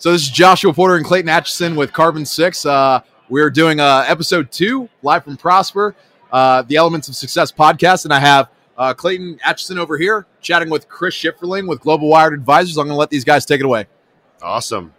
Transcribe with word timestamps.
So 0.00 0.12
this 0.12 0.22
is 0.22 0.30
Joshua 0.30 0.72
Porter 0.72 0.96
and 0.96 1.04
Clayton 1.04 1.30
Atchinson 1.30 1.76
with 1.76 1.92
Carbon 1.92 2.24
Six. 2.24 2.64
Uh, 2.64 3.00
we're 3.28 3.50
doing 3.50 3.80
uh, 3.80 4.04
episode 4.08 4.50
two 4.50 4.88
live 5.02 5.24
from 5.24 5.36
Prosper, 5.36 5.94
uh, 6.32 6.62
the 6.62 6.76
Elements 6.76 7.08
of 7.08 7.16
Success 7.16 7.52
podcast, 7.52 8.04
and 8.04 8.14
I 8.14 8.18
have 8.18 8.48
uh, 8.78 8.94
Clayton 8.94 9.38
Atchinson 9.44 9.76
over 9.76 9.98
here 9.98 10.26
chatting 10.40 10.70
with 10.70 10.88
Chris 10.88 11.14
Shipferling 11.14 11.68
with 11.68 11.80
Global 11.80 12.08
Wired 12.08 12.32
Advisors. 12.32 12.78
I'm 12.78 12.86
going 12.86 12.94
to 12.94 12.98
let 12.98 13.10
these 13.10 13.24
guys 13.24 13.44
take 13.44 13.60
it 13.60 13.66
away. 13.66 13.88
Awesome. 14.40 14.94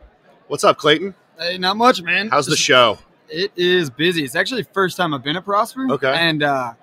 What's 0.50 0.64
up, 0.64 0.78
Clayton? 0.78 1.16
Hey, 1.40 1.58
not 1.58 1.78
much, 1.78 2.04
man. 2.04 2.30
How's 2.30 2.46
the 2.46 2.56
show? 2.56 3.00
It 3.28 3.52
is 3.56 3.90
busy. 3.90 4.24
It's 4.24 4.36
actually 4.36 4.62
the 4.62 4.70
first 4.72 4.98
time 4.98 5.16
I've 5.16 5.24
been 5.24 5.36
at 5.36 5.46
Prosper. 5.46 5.88
Okay. 5.94 6.14
And 6.14 6.44
uh, 6.44 6.74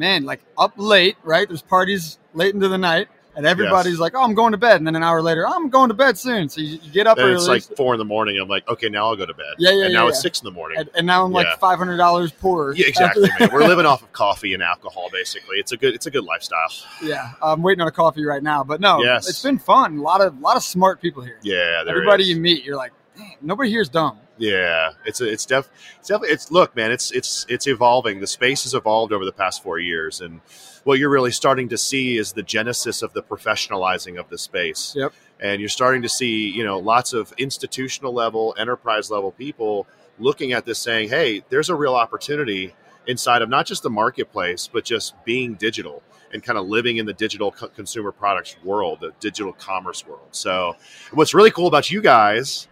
man, 0.00 0.24
like 0.24 0.40
up 0.58 0.72
late, 0.76 1.16
right? 1.22 1.46
There's 1.46 1.62
parties 1.62 2.18
late 2.34 2.52
into 2.54 2.66
the 2.68 2.78
night, 2.78 3.06
and 3.36 3.46
everybody's 3.46 4.00
like, 4.00 4.14
"Oh, 4.16 4.22
I'm 4.24 4.34
going 4.34 4.50
to 4.52 4.58
bed," 4.58 4.76
and 4.78 4.86
then 4.86 4.96
an 4.96 5.04
hour 5.04 5.22
later, 5.22 5.46
"I'm 5.46 5.68
going 5.68 5.88
to 5.88 5.94
bed 5.94 6.18
soon." 6.18 6.48
So 6.48 6.60
you, 6.60 6.78
you 6.82 6.90
get 6.90 7.06
up 7.06 7.16
Then 7.16 7.26
early, 7.26 7.34
it's 7.36 7.46
like 7.46 7.62
four 7.76 7.94
in 7.94 7.98
the 7.98 8.04
morning. 8.04 8.36
I'm 8.40 8.48
like, 8.48 8.66
okay, 8.68 8.88
now 8.88 9.06
I'll 9.06 9.16
go 9.16 9.26
to 9.26 9.34
bed. 9.34 9.54
Yeah, 9.58 9.70
yeah, 9.70 9.84
And 9.84 9.92
yeah, 9.92 9.98
now 10.00 10.08
it's 10.08 10.18
yeah. 10.18 10.22
six 10.22 10.40
in 10.40 10.46
the 10.46 10.50
morning. 10.50 10.78
and, 10.78 10.90
and 10.96 11.06
now 11.06 11.24
I'm 11.24 11.30
like 11.32 11.46
Yeah. 11.46 11.56
five 11.56 11.78
hundred 11.78 11.98
dollars 11.98 12.32
poorer. 12.32 12.74
yeah, 12.74 12.86
exactly, 12.88 13.28
man. 13.38 13.50
We're 13.52 13.68
living 13.68 13.86
off 13.86 14.02
of 14.02 14.10
coffee 14.12 14.52
and 14.54 14.62
alcohol, 14.62 15.08
basically. 15.12 15.58
It's 15.58 15.70
a 15.72 15.76
good, 15.76 15.94
it's 15.94 16.06
a 16.06 16.10
good 16.10 16.24
lifestyle. 16.24 16.68
yeah, 17.02 17.32
I'm 17.42 17.62
waiting 17.62 17.82
on 17.82 17.88
a 17.88 17.92
coffee 17.92 18.24
right 18.24 18.42
now, 18.42 18.64
but 18.64 18.80
no, 18.80 19.02
Yes. 19.02 19.28
it's 19.28 19.42
been 19.42 19.58
fun. 19.58 19.98
A 19.98 20.02
lot 20.02 20.20
of 20.20 20.36
a 20.36 20.40
lot 20.40 20.56
of 20.56 20.62
smart 20.64 21.00
people 21.00 21.22
here. 21.22 21.38
Yeah, 21.42 21.84
Everybody 21.86 22.24
is. 22.24 22.30
you 22.30 22.36
meet, 22.40 22.64
you're 22.64 22.76
like, 22.76 22.92
Nobody 23.40 23.70
here's 23.70 23.88
dumb. 23.88 24.18
Yeah, 24.40 24.92
it's 25.04 25.20
a, 25.20 25.30
it's 25.30 25.44
def, 25.44 25.68
it's 25.98 26.08
definitely 26.08 26.30
it's 26.30 26.50
look, 26.50 26.74
man, 26.74 26.90
it's 26.90 27.10
it's 27.10 27.44
it's 27.48 27.66
evolving. 27.66 28.20
The 28.20 28.26
space 28.26 28.62
has 28.62 28.72
evolved 28.72 29.12
over 29.12 29.26
the 29.26 29.32
past 29.32 29.62
four 29.62 29.78
years, 29.78 30.22
and 30.22 30.40
what 30.84 30.98
you're 30.98 31.10
really 31.10 31.30
starting 31.30 31.68
to 31.68 31.76
see 31.76 32.16
is 32.16 32.32
the 32.32 32.42
genesis 32.42 33.02
of 33.02 33.12
the 33.12 33.22
professionalizing 33.22 34.18
of 34.18 34.30
the 34.30 34.38
space. 34.38 34.94
Yep. 34.96 35.12
And 35.40 35.60
you're 35.60 35.68
starting 35.68 36.00
to 36.02 36.08
see, 36.08 36.48
you 36.48 36.64
know, 36.64 36.78
lots 36.78 37.12
of 37.12 37.34
institutional 37.36 38.14
level, 38.14 38.54
enterprise 38.58 39.10
level 39.10 39.30
people 39.30 39.86
looking 40.18 40.52
at 40.52 40.64
this, 40.64 40.78
saying, 40.78 41.10
"Hey, 41.10 41.44
there's 41.50 41.68
a 41.68 41.74
real 41.74 41.94
opportunity 41.94 42.74
inside 43.06 43.42
of 43.42 43.50
not 43.50 43.66
just 43.66 43.82
the 43.82 43.90
marketplace, 43.90 44.70
but 44.72 44.84
just 44.84 45.22
being 45.24 45.54
digital." 45.54 46.02
And 46.32 46.42
kind 46.42 46.56
of 46.56 46.66
living 46.66 46.98
in 46.98 47.06
the 47.06 47.12
digital 47.12 47.50
co- 47.50 47.68
consumer 47.68 48.12
products 48.12 48.56
world, 48.62 49.00
the 49.00 49.12
digital 49.18 49.52
commerce 49.52 50.06
world. 50.06 50.28
So, 50.30 50.76
what's 51.10 51.34
really 51.34 51.50
cool 51.50 51.66
about 51.66 51.90
you 51.90 52.00
guys 52.00 52.68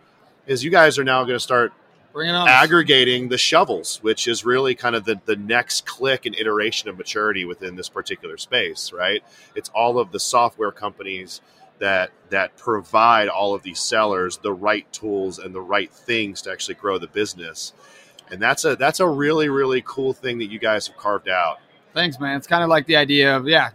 is 0.49 0.65
you 0.65 0.71
guys 0.71 0.99
are 0.99 1.05
now 1.05 1.23
going 1.23 1.37
to 1.37 1.41
start 1.41 1.73
Bring 2.13 2.31
it 2.31 2.33
on. 2.33 2.49
aggregating 2.49 3.29
the 3.29 3.39
shovels, 3.39 3.99
which 4.03 4.27
is 4.27 4.45
really 4.45 4.75
kind 4.75 4.97
of 4.97 5.05
the, 5.05 5.21
the 5.27 5.37
next 5.37 5.87
click 5.87 6.27
and 6.27 6.35
iteration 6.35 6.89
of 6.89 6.99
maturity 6.99 7.45
within 7.45 7.77
this 7.77 7.89
particular 7.89 8.37
space, 8.37 8.93
right? 8.93 9.23
It's 9.55 9.69
all 9.69 9.99
of 10.01 10.11
the 10.11 10.19
software 10.19 10.73
companies 10.73 11.41
that 11.79 12.11
that 12.31 12.57
provide 12.57 13.29
all 13.29 13.55
of 13.55 13.63
these 13.63 13.79
sellers 13.79 14.39
the 14.39 14.53
right 14.53 14.91
tools 14.93 15.39
and 15.39 15.55
the 15.55 15.61
right 15.61 15.93
things 15.93 16.43
to 16.43 16.51
actually 16.51 16.75
grow 16.75 16.99
the 16.99 17.07
business. 17.07 17.73
And 18.31 18.43
that's 18.43 18.65
a 18.65 18.75
that's 18.75 19.01
a 19.01 19.07
really, 19.07 19.49
really 19.49 19.83
cool 19.87 20.13
thing 20.13 20.39
that 20.39 20.47
you 20.47 20.59
guys 20.59 20.89
have 20.89 20.97
carved 20.97 21.29
out. 21.29 21.59
Thanks, 21.95 22.19
man. 22.19 22.37
It's 22.37 22.47
kind 22.47 22.63
of 22.63 22.69
like 22.69 22.87
the 22.87 22.97
idea 22.97 23.37
of 23.37 23.47
yeah, 23.47 23.71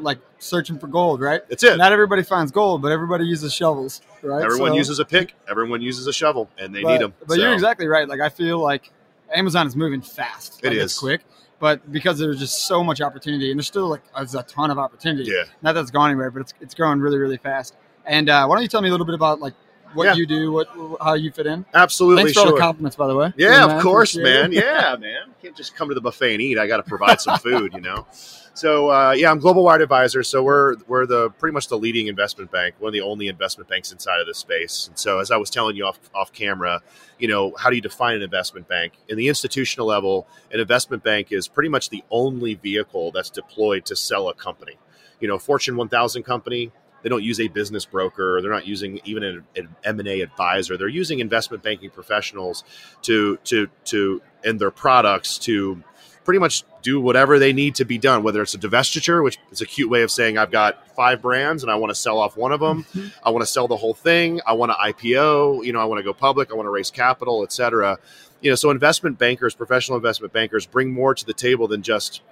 like 0.00 0.18
searching 0.38 0.78
for 0.78 0.86
gold, 0.86 1.20
right? 1.20 1.40
That's 1.48 1.62
it. 1.64 1.76
Not 1.78 1.92
everybody 1.92 2.22
finds 2.22 2.52
gold, 2.52 2.82
but 2.82 2.92
everybody 2.92 3.24
uses 3.24 3.52
shovels, 3.54 4.02
right? 4.22 4.42
Everyone 4.44 4.72
So- 4.72 4.76
uses 4.76 4.98
a 4.98 5.04
pick, 5.04 5.34
everyone 5.48 5.80
uses 5.82 6.06
a 6.06 6.12
shovel, 6.12 6.48
and 6.58 6.74
they 6.74 6.82
but, 6.82 6.92
need 6.92 7.00
them. 7.00 7.14
But 7.26 7.38
you're 7.38 7.52
exactly 7.52 7.86
right. 7.88 8.08
Like 8.08 8.20
I 8.20 8.28
feel 8.28 8.58
like 8.58 8.90
Amazon 9.34 9.66
is 9.66 9.74
moving 9.76 10.02
fast. 10.02 10.60
It 10.62 10.68
Like, 10.68 10.76
is. 10.78 10.98
Quick, 10.98 11.22
but 11.58 11.90
because 11.90 12.18
there's 12.18 12.38
just 12.38 12.66
so 12.66 12.84
much 12.84 13.00
opportunity, 13.00 13.50
and 13.50 13.58
there's 13.58 13.66
still 13.66 13.88
like 13.88 14.02
there's 14.14 14.34
a 14.34 14.42
ton 14.42 14.70
of 14.70 14.78
opportunity. 14.78 15.30
Yeah. 15.30 15.44
Not 15.62 15.72
that 15.74 15.80
it's 15.82 15.90
gone 15.90 16.10
anywhere, 16.10 16.30
but 16.30 16.40
it's 16.40 16.54
it's 16.60 16.74
growing 16.74 17.00
really 17.00 17.18
really 17.18 17.38
fast. 17.38 17.74
And 18.04 18.28
uh, 18.28 18.46
why 18.46 18.56
don't 18.56 18.62
you 18.62 18.68
tell 18.68 18.82
me 18.82 18.88
a 18.88 18.90
little 18.90 19.06
bit 19.06 19.14
about 19.14 19.40
like 19.40 19.54
what 19.94 20.04
Yeah. 20.04 20.14
you 20.14 20.26
do, 20.26 20.52
what 20.52 20.68
how 21.00 21.14
you 21.14 21.30
fit 21.30 21.46
in? 21.46 21.64
Absolutely 21.74 22.24
Thanks 22.24 22.38
for 22.40 22.46
all 22.46 22.54
the 22.54 22.60
compliments, 22.60 22.96
by 22.96 23.06
the 23.06 23.14
way. 23.14 23.32
Yeah, 23.36 23.64
of 23.76 23.82
course, 23.82 24.16
man. 24.16 24.50
Yeah, 24.52 24.96
man. 24.98 25.32
Can't 25.42 25.56
just 25.56 25.76
come 25.76 25.88
to 25.88 25.94
the 25.94 26.00
buffet 26.00 26.32
and 26.32 26.42
eat. 26.42 26.58
I 26.58 26.66
got 26.66 26.78
to 26.78 26.82
provide 26.82 27.20
some 27.20 27.38
food, 27.46 27.72
you 27.74 27.80
know. 27.80 28.06
So 28.54 28.90
uh, 28.90 29.12
yeah, 29.12 29.30
I'm 29.30 29.38
Global 29.38 29.64
Wired 29.64 29.80
Advisor. 29.80 30.22
So 30.22 30.42
we're 30.42 30.76
we're 30.86 31.06
the 31.06 31.30
pretty 31.30 31.54
much 31.54 31.68
the 31.68 31.78
leading 31.78 32.08
investment 32.08 32.50
bank, 32.50 32.74
one 32.78 32.90
of 32.90 32.92
the 32.92 33.00
only 33.00 33.28
investment 33.28 33.68
banks 33.68 33.92
inside 33.92 34.20
of 34.20 34.26
this 34.26 34.38
space. 34.38 34.88
And 34.88 34.98
so 34.98 35.20
as 35.20 35.30
I 35.30 35.38
was 35.38 35.48
telling 35.48 35.74
you 35.74 35.86
off 35.86 35.98
off 36.14 36.32
camera, 36.32 36.82
you 37.18 37.28
know, 37.28 37.54
how 37.58 37.70
do 37.70 37.76
you 37.76 37.82
define 37.82 38.16
an 38.16 38.22
investment 38.22 38.68
bank? 38.68 38.92
In 39.08 39.16
the 39.16 39.28
institutional 39.28 39.86
level, 39.86 40.26
an 40.50 40.60
investment 40.60 41.02
bank 41.02 41.32
is 41.32 41.48
pretty 41.48 41.70
much 41.70 41.88
the 41.88 42.04
only 42.10 42.54
vehicle 42.54 43.10
that's 43.10 43.30
deployed 43.30 43.86
to 43.86 43.96
sell 43.96 44.28
a 44.28 44.34
company. 44.34 44.76
You 45.18 45.28
know, 45.28 45.38
Fortune 45.38 45.76
1000 45.76 46.22
company, 46.24 46.72
they 47.02 47.08
don't 47.08 47.22
use 47.22 47.40
a 47.40 47.48
business 47.48 47.86
broker. 47.86 48.40
They're 48.42 48.50
not 48.52 48.66
using 48.66 49.00
even 49.04 49.22
an, 49.22 49.44
an 49.56 49.74
M&A 49.82 50.20
advisor. 50.20 50.76
They're 50.76 50.88
using 50.88 51.20
investment 51.20 51.62
banking 51.62 51.88
professionals 51.88 52.64
to 53.02 53.38
to 53.44 53.68
to 53.84 54.20
and 54.44 54.60
their 54.60 54.70
products 54.70 55.38
to 55.38 55.82
pretty 56.24 56.38
much 56.38 56.64
do 56.82 57.00
whatever 57.00 57.38
they 57.38 57.52
need 57.52 57.74
to 57.76 57.84
be 57.84 57.98
done. 57.98 58.22
Whether 58.22 58.42
it's 58.42 58.54
a 58.54 58.58
divestiture, 58.58 59.22
which 59.22 59.38
is 59.50 59.60
a 59.60 59.66
cute 59.66 59.90
way 59.90 60.02
of 60.02 60.10
saying 60.10 60.38
I've 60.38 60.50
got 60.50 60.88
five 60.94 61.22
brands 61.22 61.62
and 61.62 61.70
I 61.70 61.76
want 61.76 61.90
to 61.90 61.94
sell 61.94 62.18
off 62.18 62.36
one 62.36 62.52
of 62.52 62.60
them. 62.60 62.84
Mm-hmm. 62.84 63.08
I 63.24 63.30
want 63.30 63.42
to 63.42 63.46
sell 63.46 63.68
the 63.68 63.76
whole 63.76 63.94
thing. 63.94 64.40
I 64.46 64.52
want 64.52 64.72
to 64.72 64.76
IPO. 64.76 65.64
You 65.64 65.72
know, 65.72 65.80
I 65.80 65.84
want 65.84 65.98
to 65.98 66.02
go 66.02 66.12
public. 66.12 66.50
I 66.50 66.54
want 66.54 66.66
to 66.66 66.70
raise 66.70 66.90
capital, 66.90 67.42
etc. 67.42 67.98
You 68.40 68.50
know, 68.50 68.56
so 68.56 68.70
investment 68.70 69.18
bankers, 69.18 69.54
professional 69.54 69.96
investment 69.96 70.32
bankers, 70.32 70.66
bring 70.66 70.90
more 70.90 71.14
to 71.14 71.24
the 71.24 71.34
table 71.34 71.68
than 71.68 71.82
just. 71.82 72.22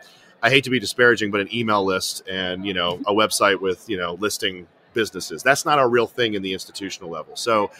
I 0.42 0.48
hate 0.48 0.64
to 0.64 0.70
be 0.70 0.80
disparaging, 0.80 1.30
but 1.30 1.42
an 1.42 1.54
email 1.54 1.84
list 1.84 2.26
and 2.26 2.64
you 2.64 2.72
know 2.72 3.00
a 3.06 3.12
website 3.12 3.60
with 3.60 3.88
you 3.88 3.98
know 3.98 4.14
listing 4.14 4.66
businesses. 4.94 5.42
That's 5.42 5.64
not 5.64 5.78
a 5.78 5.86
real 5.86 6.06
thing 6.06 6.34
in 6.34 6.42
the 6.42 6.52
institutional 6.52 7.10
level. 7.10 7.36
So, 7.36 7.70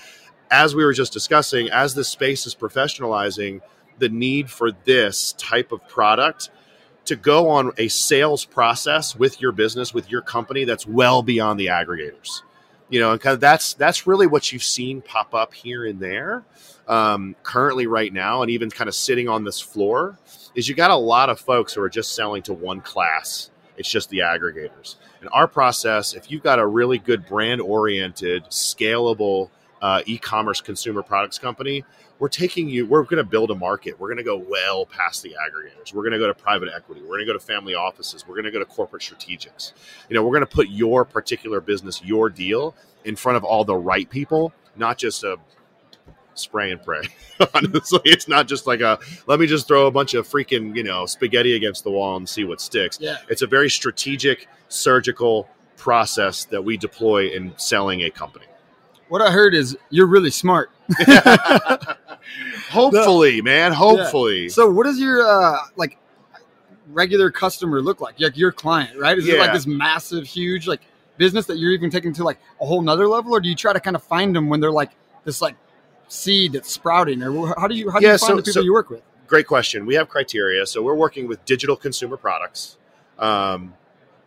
as 0.50 0.75
we 0.75 0.84
were 0.84 0.92
just 0.92 1.12
discussing, 1.12 1.71
as 1.71 1.94
this 1.94 2.09
space 2.09 2.47
is 2.47 2.54
professionalizing, 2.54 3.62
the 4.00 4.09
need 4.09 4.50
for 4.50 4.72
this 4.72 5.34
type 5.38 5.72
of 5.72 5.87
product 5.88 6.50
to 7.05 7.16
go 7.16 7.49
on 7.49 7.72
a 7.78 7.88
sales 7.88 8.44
process 8.44 9.16
with 9.16 9.41
your 9.41 9.53
business, 9.53 9.94
with 9.94 10.11
your 10.11 10.21
company, 10.21 10.65
that's 10.65 10.87
well 10.87 11.22
beyond 11.22 11.59
the 11.59 11.66
aggregators. 11.66 12.43
You 12.89 13.00
know, 13.00 13.12
and 13.12 13.21
kind 13.21 13.34
of 13.34 13.41
that's 13.41 13.75
that's 13.75 14.06
really 14.06 14.27
what 14.27 14.53
you've 14.53 14.65
seen 14.65 15.00
pop 15.00 15.34
up 15.34 15.55
here 15.55 15.84
and 15.84 16.00
there 16.00 16.44
um, 16.89 17.37
currently 17.44 17.87
right 17.87 18.12
now, 18.12 18.43
and 18.43 18.50
even 18.50 18.69
kind 18.69 18.89
of 18.89 18.94
sitting 18.94 19.28
on 19.28 19.44
this 19.44 19.60
floor, 19.60 20.19
is 20.56 20.69
you 20.69 20.75
got 20.75 20.91
a 20.91 20.97
lot 20.97 21.31
of 21.31 21.39
folks 21.39 21.72
who 21.75 21.83
are 21.83 21.89
just 21.89 22.16
selling 22.16 22.43
to 22.43 22.53
one 22.53 22.81
class. 22.81 23.50
It's 23.77 23.89
just 23.89 24.10
the 24.10 24.19
aggregators. 24.19 24.97
And 25.21 25.31
our 25.33 25.47
process, 25.47 26.15
if 26.15 26.31
you've 26.31 26.43
got 26.43 26.59
a 26.59 26.66
really 26.66 26.99
good 26.99 27.27
brand 27.27 27.60
oriented, 27.60 28.44
scalable 28.47 29.50
uh, 29.81 30.03
e 30.05 30.19
commerce 30.19 30.60
consumer 30.60 31.03
products 31.03 31.39
company, 31.39 31.84
we're 32.21 32.29
taking 32.29 32.69
you, 32.69 32.87
we're 32.87 33.03
going 33.03 33.17
to 33.17 33.25
build 33.25 33.51
a 33.51 33.55
market. 33.55 33.99
We're 33.99 34.09
going 34.09 34.19
to 34.19 34.23
go 34.23 34.37
well 34.37 34.85
past 34.85 35.23
the 35.23 35.31
aggregators. 35.31 35.95
We're 35.95 36.03
going 36.03 36.13
to 36.13 36.19
go 36.19 36.27
to 36.27 36.35
private 36.35 36.69
equity. 36.73 37.01
We're 37.01 37.17
going 37.17 37.27
to 37.27 37.27
go 37.27 37.33
to 37.33 37.41
family 37.41 37.75
offices. 37.75 38.29
We're 38.29 38.35
going 38.35 38.45
to 38.45 38.51
go 38.51 38.59
to 38.59 38.67
corporate 38.67 39.03
strategics. 39.03 39.73
You 40.09 40.15
know, 40.15 40.23
we're 40.23 40.33
going 40.33 40.47
to 40.47 40.55
put 40.55 40.69
your 40.69 41.07
particular 41.07 41.63
business, 41.63 42.03
your 42.05 42.29
deal 42.29 42.77
in 43.05 43.17
front 43.17 43.39
of 43.39 43.45
all 43.45 43.65
the 43.65 43.75
right 43.75 44.09
people, 44.09 44.53
not 44.77 44.99
just 44.99 45.25
a 45.25 45.39
spray 46.35 46.71
and 46.71 46.83
pray. 46.83 47.03
Honestly, 47.55 48.01
it's 48.05 48.29
not 48.29 48.47
just 48.47 48.67
like 48.67 48.83
a 48.83 48.99
let 49.27 49.41
me 49.41 49.47
just 49.47 49.67
throw 49.67 49.87
a 49.87 49.91
bunch 49.91 50.13
of 50.13 50.29
freaking, 50.29 50.77
you 50.77 50.83
know, 50.83 51.07
spaghetti 51.07 51.57
against 51.57 51.85
the 51.85 51.91
wall 51.91 52.17
and 52.17 52.29
see 52.29 52.45
what 52.45 52.61
sticks. 52.61 52.99
Yeah. 53.01 53.17
It's 53.31 53.41
a 53.41 53.47
very 53.47 53.71
strategic, 53.71 54.47
surgical 54.69 55.49
process 55.79 56.45
that 56.45 56.63
we 56.63 56.77
deploy 56.77 57.31
in 57.31 57.55
selling 57.57 58.03
a 58.03 58.11
company. 58.11 58.45
What 59.09 59.23
I 59.23 59.31
heard 59.31 59.55
is 59.55 59.77
you're 59.89 60.07
really 60.07 60.31
smart. 60.31 60.71
Hopefully, 62.71 63.43
man. 63.43 63.73
Hopefully. 63.73 64.49
So, 64.49 64.69
what 64.71 64.85
does 64.85 64.99
your 64.99 65.27
uh, 65.27 65.57
like 65.77 65.99
regular 66.89 67.31
customer 67.31 67.81
look 67.83 68.01
like? 68.01 68.21
Like 68.21 68.37
your 68.37 68.53
client, 68.53 68.99
right? 68.99 69.17
Is 69.19 69.29
it 69.29 69.39
like 69.39 69.53
this 69.53 69.67
massive, 69.67 70.25
huge 70.27 70.66
like 70.66 70.81
business 71.16 71.47
that 71.47 71.59
you're 71.59 71.72
even 71.72 71.91
taking 71.91 72.13
to 72.15 72.25
like 72.25 72.39
a 72.60 72.66
whole 72.66 72.83
nother 72.83 73.07
level, 73.09 73.33
or 73.33 73.41
do 73.41 73.49
you 73.49 73.54
try 73.54 73.72
to 73.72 73.81
kind 73.81 73.97
of 73.97 74.03
find 74.03 74.34
them 74.34 74.49
when 74.49 74.60
they're 74.60 74.71
like 74.71 74.91
this 75.25 75.43
like 75.43 75.57
seed 76.09 76.53
that's 76.53 76.71
sprouting, 76.71 77.22
or 77.22 77.54
how 77.59 77.66
do 77.66 77.75
you 77.75 77.91
how 77.91 77.99
do 77.99 78.07
Yeah, 78.07 78.13
you 78.13 78.19
find 78.19 78.31
so- 78.31 78.37
the 78.37 78.43
people 78.43 78.53
so- 78.54 78.65
you 78.65 78.72
work 78.72 78.91
with? 78.91 79.03
Great 79.27 79.47
question. 79.47 79.87
We 79.87 79.95
have 79.95 80.09
criteria. 80.09 80.66
So 80.66 80.83
we're 80.83 80.97
working 80.97 81.28
with 81.28 81.45
digital 81.45 81.77
consumer 81.77 82.16
products. 82.16 82.77
Um, 83.16 83.75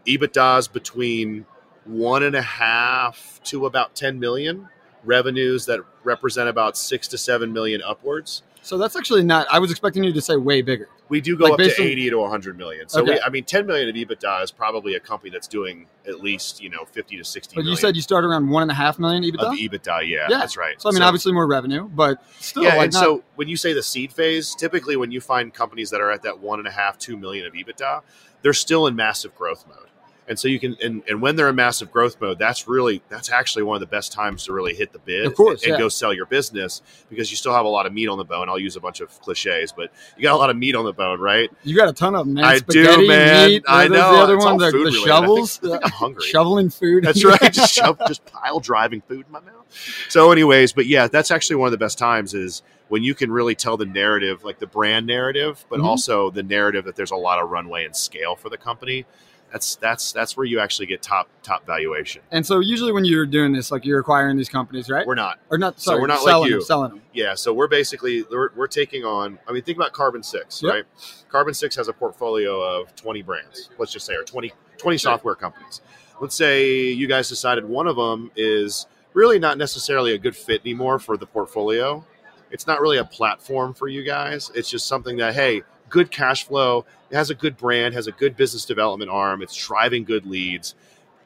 EBITDA's 0.07 0.69
between 0.69 1.45
one 1.83 2.23
and 2.23 2.35
a 2.37 2.41
half 2.41 3.41
to 3.45 3.65
about 3.65 3.95
10 3.95 4.17
million 4.17 4.69
revenues 5.03 5.65
that 5.67 5.79
represent 6.03 6.49
about 6.49 6.77
six 6.77 7.07
to 7.09 7.17
seven 7.17 7.53
million 7.53 7.81
upwards. 7.81 8.43
So 8.61 8.77
that's 8.77 8.95
actually 8.95 9.23
not. 9.23 9.45
I 9.51 9.59
was 9.59 9.71
expecting 9.71 10.05
you 10.05 10.13
to 10.13 10.21
say 10.21 10.37
way 10.37 10.61
bigger. 10.61 10.87
We 11.09 11.19
do 11.19 11.35
go 11.37 11.43
Like 11.43 11.53
up 11.53 11.59
to 11.59 11.81
on- 11.81 11.87
80 11.87 12.09
to 12.11 12.17
100 12.19 12.57
million. 12.57 12.87
So 12.87 13.03
we, 13.03 13.19
I 13.19 13.27
mean, 13.29 13.43
10 13.43 13.67
million 13.67 13.89
of 13.89 13.95
EBITDA 13.95 14.41
is 14.41 14.51
probably 14.51 14.95
a 14.95 15.01
company 15.01 15.29
that's 15.31 15.49
doing 15.49 15.87
at 16.07 16.21
least, 16.21 16.61
you 16.61 16.69
know, 16.69 16.85
50 16.85 17.17
to 17.17 17.25
60 17.25 17.55
But 17.57 17.65
you 17.65 17.75
said 17.75 17.97
you 17.97 18.01
start 18.01 18.23
around 18.23 18.47
one 18.49 18.61
and 18.63 18.71
a 18.71 18.73
half 18.73 18.97
million 18.99 19.21
of 19.25 19.29
EBITDA. 19.31 19.69
EBITDA. 19.69 20.07
Yeah, 20.09 20.27
Yeah. 20.29 20.37
that's 20.39 20.55
right. 20.55 20.81
So 20.81 20.87
I 20.89 20.93
mean, 20.93 21.01
obviously 21.01 21.33
more 21.33 21.45
revenue, 21.45 21.89
but 21.89 22.23
still, 22.39 22.63
yeah, 22.63 22.75
like 22.77 22.85
and 22.85 22.93
not, 22.93 22.99
so 23.03 23.23
when 23.35 23.49
you 23.49 23.57
say 23.57 23.73
the 23.73 23.83
seed 23.83 24.13
phase, 24.13 24.55
typically 24.55 24.95
when 24.95 25.11
you 25.11 25.19
find 25.19 25.53
companies 25.53 25.89
that 25.89 25.99
are 25.99 26.09
at 26.09 26.23
that 26.23 26.39
one 26.39 26.59
and 26.59 26.67
a 26.67 26.71
half, 26.71 26.97
two 26.97 27.17
million 27.17 27.45
of 27.45 27.51
EBITDA, 27.53 28.01
they're 28.43 28.53
still 28.53 28.87
in 28.87 28.95
massive 28.95 29.35
growth 29.35 29.65
mode. 29.67 29.89
And 30.27 30.39
so 30.39 30.47
you 30.47 30.57
can, 30.59 30.77
and, 30.81 31.03
and 31.09 31.21
when 31.21 31.35
they're 31.35 31.49
in 31.49 31.55
massive 31.55 31.91
growth 31.91 32.19
mode, 32.21 32.39
that's 32.39 32.65
really, 32.67 33.01
that's 33.09 33.29
actually 33.29 33.63
one 33.63 33.75
of 33.75 33.81
the 33.81 33.87
best 33.87 34.13
times 34.13 34.45
to 34.45 34.53
really 34.53 34.73
hit 34.73 34.93
the 34.93 34.99
bid 34.99 35.25
Of 35.25 35.35
course, 35.35 35.63
and 35.63 35.71
yeah. 35.73 35.77
go 35.77 35.89
sell 35.89 36.13
your 36.13 36.25
business 36.25 36.81
because 37.09 37.29
you 37.29 37.35
still 37.35 37.53
have 37.53 37.65
a 37.65 37.69
lot 37.69 37.85
of 37.85 37.91
meat 37.93 38.07
on 38.07 38.17
the 38.17 38.23
bone. 38.23 38.47
I'll 38.47 38.57
use 38.57 38.77
a 38.77 38.79
bunch 38.79 39.01
of 39.01 39.09
cliches, 39.21 39.73
but 39.73 39.91
you 40.15 40.23
got 40.23 40.33
a 40.33 40.37
lot 40.37 40.49
of 40.49 40.55
meat 40.55 40.75
on 40.75 40.85
the 40.85 40.93
bone, 40.93 41.19
right? 41.19 41.49
You 41.63 41.75
got 41.75 41.89
a 41.89 41.93
ton 41.93 42.15
of 42.15 42.25
man. 42.25 42.43
I 42.45 42.59
do, 42.59 42.83
Spaghetti, 42.83 43.07
man. 43.07 43.49
Meat, 43.49 43.63
I 43.67 43.87
know. 43.89 44.13
The 44.13 44.19
other 44.23 44.35
It's 44.35 44.45
one, 44.45 44.53
all 44.53 44.59
the, 44.59 44.65
related. 44.71 44.87
I 44.87 44.91
think- 44.93 45.07
shovels, 45.07 45.59
I 45.63 45.67
think 45.67 45.85
I'm 45.85 45.91
hungry. 45.91 46.23
shoveling 46.27 46.69
food. 46.69 47.03
That's 47.03 47.25
right. 47.25 47.39
just 47.53 47.73
shove, 47.73 47.99
just 48.07 48.25
pile 48.25 48.59
driving 48.61 49.01
food 49.01 49.25
in 49.25 49.31
my 49.31 49.41
mouth. 49.41 49.65
So, 50.07 50.31
anyways, 50.31 50.71
but 50.71 50.85
yeah, 50.85 51.07
that's 51.09 51.31
actually 51.31 51.57
one 51.57 51.67
of 51.67 51.71
the 51.71 51.77
best 51.77 51.97
times 51.97 52.33
is 52.33 52.61
when 52.87 53.03
you 53.03 53.13
can 53.15 53.29
really 53.31 53.55
tell 53.55 53.75
the 53.75 53.85
narrative, 53.87 54.43
like 54.45 54.59
the 54.59 54.67
brand 54.67 55.05
narrative, 55.07 55.65
but 55.69 55.79
Mhm. 55.79 55.85
also 55.85 56.29
the 56.29 56.43
narrative 56.43 56.85
that 56.85 56.95
there's 56.95 57.11
a 57.11 57.15
lot 57.15 57.39
of 57.39 57.49
runway 57.49 57.83
and 57.85 57.93
scale 57.95 58.35
for 58.37 58.49
the 58.49 58.57
company. 58.57 59.05
That's 59.53 59.75
that's 59.75 60.11
that's 60.11 60.35
where 60.35 60.45
you 60.47 60.59
actually 60.59 60.87
get 60.87 61.03
top 61.03 61.29
top 61.43 61.63
valuation. 61.65 62.23
And 62.31 62.43
so 62.43 62.59
usually 62.59 62.91
when 62.91 63.05
you're 63.05 63.27
doing 63.27 63.53
this, 63.53 63.71
like 63.71 63.85
you're 63.85 63.99
acquiring 63.99 64.35
these 64.35 64.49
companies, 64.49 64.89
right? 64.89 65.05
We're 65.05 65.13
not. 65.13 65.39
or 65.51 65.59
not? 65.59 65.79
so 65.79 65.93
we're 65.97 66.07
not 66.07 66.23
like 66.23 66.25
selling 66.25 66.49
you. 66.49 66.55
them. 66.55 66.61
Selling 66.63 66.89
them. 66.89 67.01
Yeah, 67.13 67.35
so 67.35 67.53
we're 67.53 67.67
basically 67.67 68.23
we're, 68.31 68.49
we're 68.55 68.65
taking 68.67 69.05
on. 69.05 69.37
I 69.47 69.51
mean, 69.51 69.61
think 69.61 69.77
about 69.77 69.93
Carbon 69.93 70.23
Six, 70.23 70.63
Yep. 70.63 70.73
right? 70.73 70.83
Carbon 71.29 71.53
Six 71.53 71.75
has 71.75 71.87
a 71.87 71.93
portfolio 71.93 72.59
of 72.61 72.95
20 72.95 73.21
brands. 73.21 73.69
Let's 73.77 73.93
just 73.93 74.07
say, 74.07 74.15
or 74.15 74.23
20 74.23 74.51
20 74.79 74.97
Sure. 74.97 75.11
software 75.11 75.35
companies. 75.35 75.81
Let's 76.19 76.35
say 76.35 76.89
you 76.91 77.05
guys 77.07 77.29
decided 77.29 77.63
one 77.63 77.85
of 77.85 77.95
them 77.95 78.31
is 78.35 78.87
really 79.13 79.37
not 79.37 79.59
necessarily 79.59 80.13
a 80.13 80.17
good 80.17 80.35
fit 80.35 80.61
anymore 80.61 80.97
for 80.97 81.15
the 81.15 81.27
portfolio. 81.27 82.03
It's 82.49 82.65
not 82.65 82.81
really 82.81 82.97
a 82.97 83.05
platform 83.05 83.75
for 83.75 83.87
you 83.87 84.03
guys. 84.03 84.51
It's 84.55 84.69
just 84.69 84.87
something 84.87 85.17
that 85.17 85.35
hey, 85.35 85.61
good 85.89 86.09
cash 86.09 86.45
flow. 86.47 86.85
It 87.13 87.17
has 87.17 87.29
a 87.29 87.35
good 87.35 87.57
brand, 87.57 87.93
has 87.93 88.07
a 88.07 88.11
good 88.11 88.35
business 88.35 88.65
development 88.65 89.11
arm. 89.11 89.43
It's 89.43 89.55
driving 89.55 90.03
good 90.03 90.25
leads. 90.25 90.73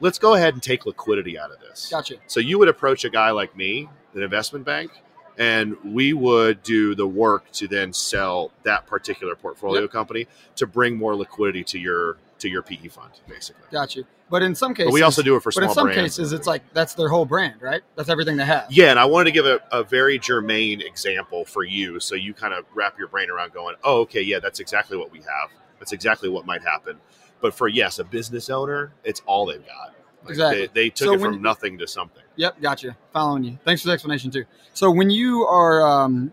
Let's 0.00 0.18
go 0.18 0.34
ahead 0.34 0.52
and 0.52 0.62
take 0.62 0.84
liquidity 0.84 1.38
out 1.38 1.50
of 1.50 1.60
this. 1.60 1.88
Gotcha. 1.90 2.16
So 2.26 2.40
you 2.40 2.58
would 2.58 2.68
approach 2.68 3.06
a 3.06 3.10
guy 3.10 3.30
like 3.30 3.56
me, 3.56 3.88
an 4.14 4.22
investment 4.22 4.66
bank, 4.66 4.90
and 5.38 5.78
we 5.82 6.12
would 6.12 6.62
do 6.62 6.94
the 6.94 7.06
work 7.06 7.50
to 7.52 7.66
then 7.68 7.94
sell 7.94 8.52
that 8.64 8.86
particular 8.86 9.34
portfolio 9.34 9.80
Yep. 9.82 9.90
company 9.90 10.26
to 10.56 10.66
bring 10.66 10.94
more 10.94 11.16
liquidity 11.16 11.64
to 11.64 11.78
your 11.78 12.18
to 12.40 12.50
your 12.50 12.60
PE 12.62 12.88
fund, 12.88 13.10
basically. 13.26 13.64
Gotcha. 13.72 14.02
But 14.30 14.42
in 14.42 14.54
some 14.54 14.74
cases, 14.74 14.88
But 14.90 14.94
we 14.94 15.02
also 15.02 15.22
do 15.22 15.36
it 15.36 15.42
for 15.42 15.50
But 15.52 15.64
in 15.64 15.70
some 15.70 15.86
brands. 15.86 16.16
cases, 16.18 16.32
it's 16.34 16.46
like 16.46 16.62
that's 16.74 16.92
their 16.94 17.08
whole 17.08 17.24
brand, 17.24 17.62
right? 17.62 17.80
That's 17.96 18.10
everything 18.10 18.36
they 18.36 18.44
have. 18.44 18.66
yeah, 18.70 18.90
and 18.90 18.98
I 18.98 19.06
wanted 19.06 19.24
to 19.24 19.32
give 19.32 19.46
a, 19.46 19.58
a 19.72 19.82
very 19.82 20.18
germane 20.18 20.82
example 20.82 21.46
for 21.46 21.64
you, 21.64 21.98
so 21.98 22.14
you 22.14 22.34
kind 22.34 22.52
of 22.52 22.66
wrap 22.74 22.96
your 22.98 23.08
brain 23.08 23.30
around 23.30 23.54
going, 23.54 23.74
"Oh, 23.82 24.02
okay, 24.02 24.20
yeah, 24.20 24.38
that's 24.38 24.60
exactly 24.60 24.98
what 24.98 25.10
we 25.10 25.20
have. 25.20 25.50
That's 25.78 25.92
exactly 25.92 26.28
what 26.28 26.46
might 26.46 26.62
happen." 26.62 26.98
But 27.40 27.54
for 27.54 27.68
yes, 27.68 27.98
a 27.98 28.04
business 28.04 28.50
owner, 28.50 28.92
it's 29.04 29.22
all 29.26 29.46
they've 29.46 29.64
got. 29.64 29.94
Like, 30.22 30.30
Exactly. 30.30 30.66
They, 30.66 30.72
they 30.72 30.90
took 30.90 31.06
So 31.06 31.12
it 31.14 31.20
from 31.20 31.40
nothing 31.40 31.78
to 31.78 31.86
something. 31.86 32.22
Yep, 32.36 32.60
gotcha. 32.60 32.96
Following 33.12 33.44
you. 33.44 33.58
Thanks 33.64 33.82
for 33.82 33.88
the 33.88 33.94
explanation 33.94 34.30
too. 34.30 34.44
So 34.74 34.90
when 34.90 35.10
you 35.10 35.44
are 35.44 35.86
um, 35.86 36.32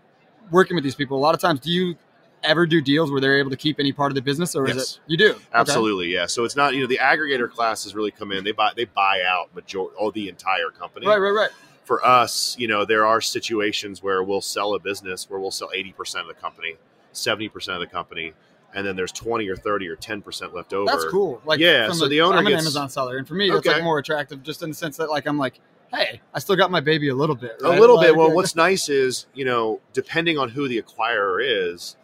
working 0.50 0.74
with 0.74 0.84
these 0.84 0.94
people, 0.94 1.16
a 1.16 1.20
lot 1.20 1.34
of 1.34 1.40
times, 1.40 1.60
do 1.60 1.70
you 1.70 1.96
ever 2.42 2.66
do 2.66 2.80
deals 2.80 3.10
where 3.10 3.20
they're 3.20 3.38
able 3.38 3.50
to 3.50 3.56
keep 3.56 3.78
any 3.80 3.92
part 3.92 4.10
of 4.10 4.14
the 4.14 4.22
business, 4.22 4.54
or 4.54 4.68
is 4.68 4.76
it 4.76 5.00
you 5.06 5.16
do? 5.16 5.30
Okay. 5.30 5.44
Absolutely, 5.52 6.12
yeah. 6.12 6.26
So 6.26 6.44
it's 6.44 6.56
not 6.56 6.74
you 6.74 6.80
know 6.80 6.86
the 6.86 6.98
aggregator 6.98 7.50
classes 7.50 7.94
really 7.94 8.10
come 8.10 8.32
in. 8.32 8.44
They 8.44 8.52
buy 8.52 8.72
they 8.74 8.84
buy 8.84 9.22
out 9.26 9.54
major 9.54 9.80
all 9.80 10.10
the 10.10 10.28
entire 10.28 10.70
company. 10.70 11.06
Right, 11.06 11.18
right, 11.18 11.30
right. 11.30 11.50
For 11.84 12.04
us, 12.04 12.56
you 12.58 12.66
know, 12.66 12.84
there 12.84 13.06
are 13.06 13.20
situations 13.20 14.02
where 14.02 14.22
we'll 14.22 14.40
sell 14.40 14.74
a 14.74 14.80
business 14.80 15.30
where 15.30 15.38
we'll 15.38 15.52
sell 15.52 15.70
eighty 15.74 15.92
percent 15.92 16.28
of 16.28 16.34
the 16.34 16.40
company, 16.40 16.76
seventy 17.12 17.48
percent 17.48 17.76
of 17.76 17.80
the 17.80 17.92
company, 17.92 18.32
and 18.74 18.86
then 18.86 18.96
there's 18.96 19.12
twenty 19.12 19.48
or 19.48 19.56
thirty 19.56 19.88
or 19.88 19.96
ten 19.96 20.22
percent 20.22 20.54
left 20.54 20.72
over. 20.72 20.90
That's 20.90 21.06
cool. 21.06 21.40
Like, 21.44 21.60
Yeah, 21.60 21.90
so 21.92 22.08
the 22.08 22.20
owner 22.20 22.38
I'm 22.38 22.46
an 22.46 22.52
Amazon 22.52 22.88
seller, 22.88 23.16
and 23.16 23.26
for 23.26 23.34
me, 23.34 23.50
it's 23.50 23.66
like 23.66 23.82
more 23.82 23.98
attractive, 23.98 24.42
just 24.42 24.62
in 24.62 24.70
the 24.70 24.74
sense 24.74 24.96
that, 24.98 25.10
like, 25.10 25.26
I'm 25.26 25.38
like, 25.38 25.60
hey, 25.92 26.20
I 26.34 26.38
still 26.38 26.56
got 26.56 26.70
my 26.70 26.80
baby 26.80 27.08
a 27.08 27.14
little 27.14 27.36
bit. 27.36 27.56
A 27.62 27.70
right? 27.70 27.80
little 27.80 28.00
bit. 28.00 28.14
Well, 28.14 28.30
what's 28.34 28.56
nice 28.56 28.88
is 28.88 29.26
you 29.34 29.44
know, 29.44 29.80
depending 29.92 30.38
on 30.38 30.48
who 30.48 30.68
the 30.68 30.80
acquirer 30.80 31.40
is, 31.42 31.96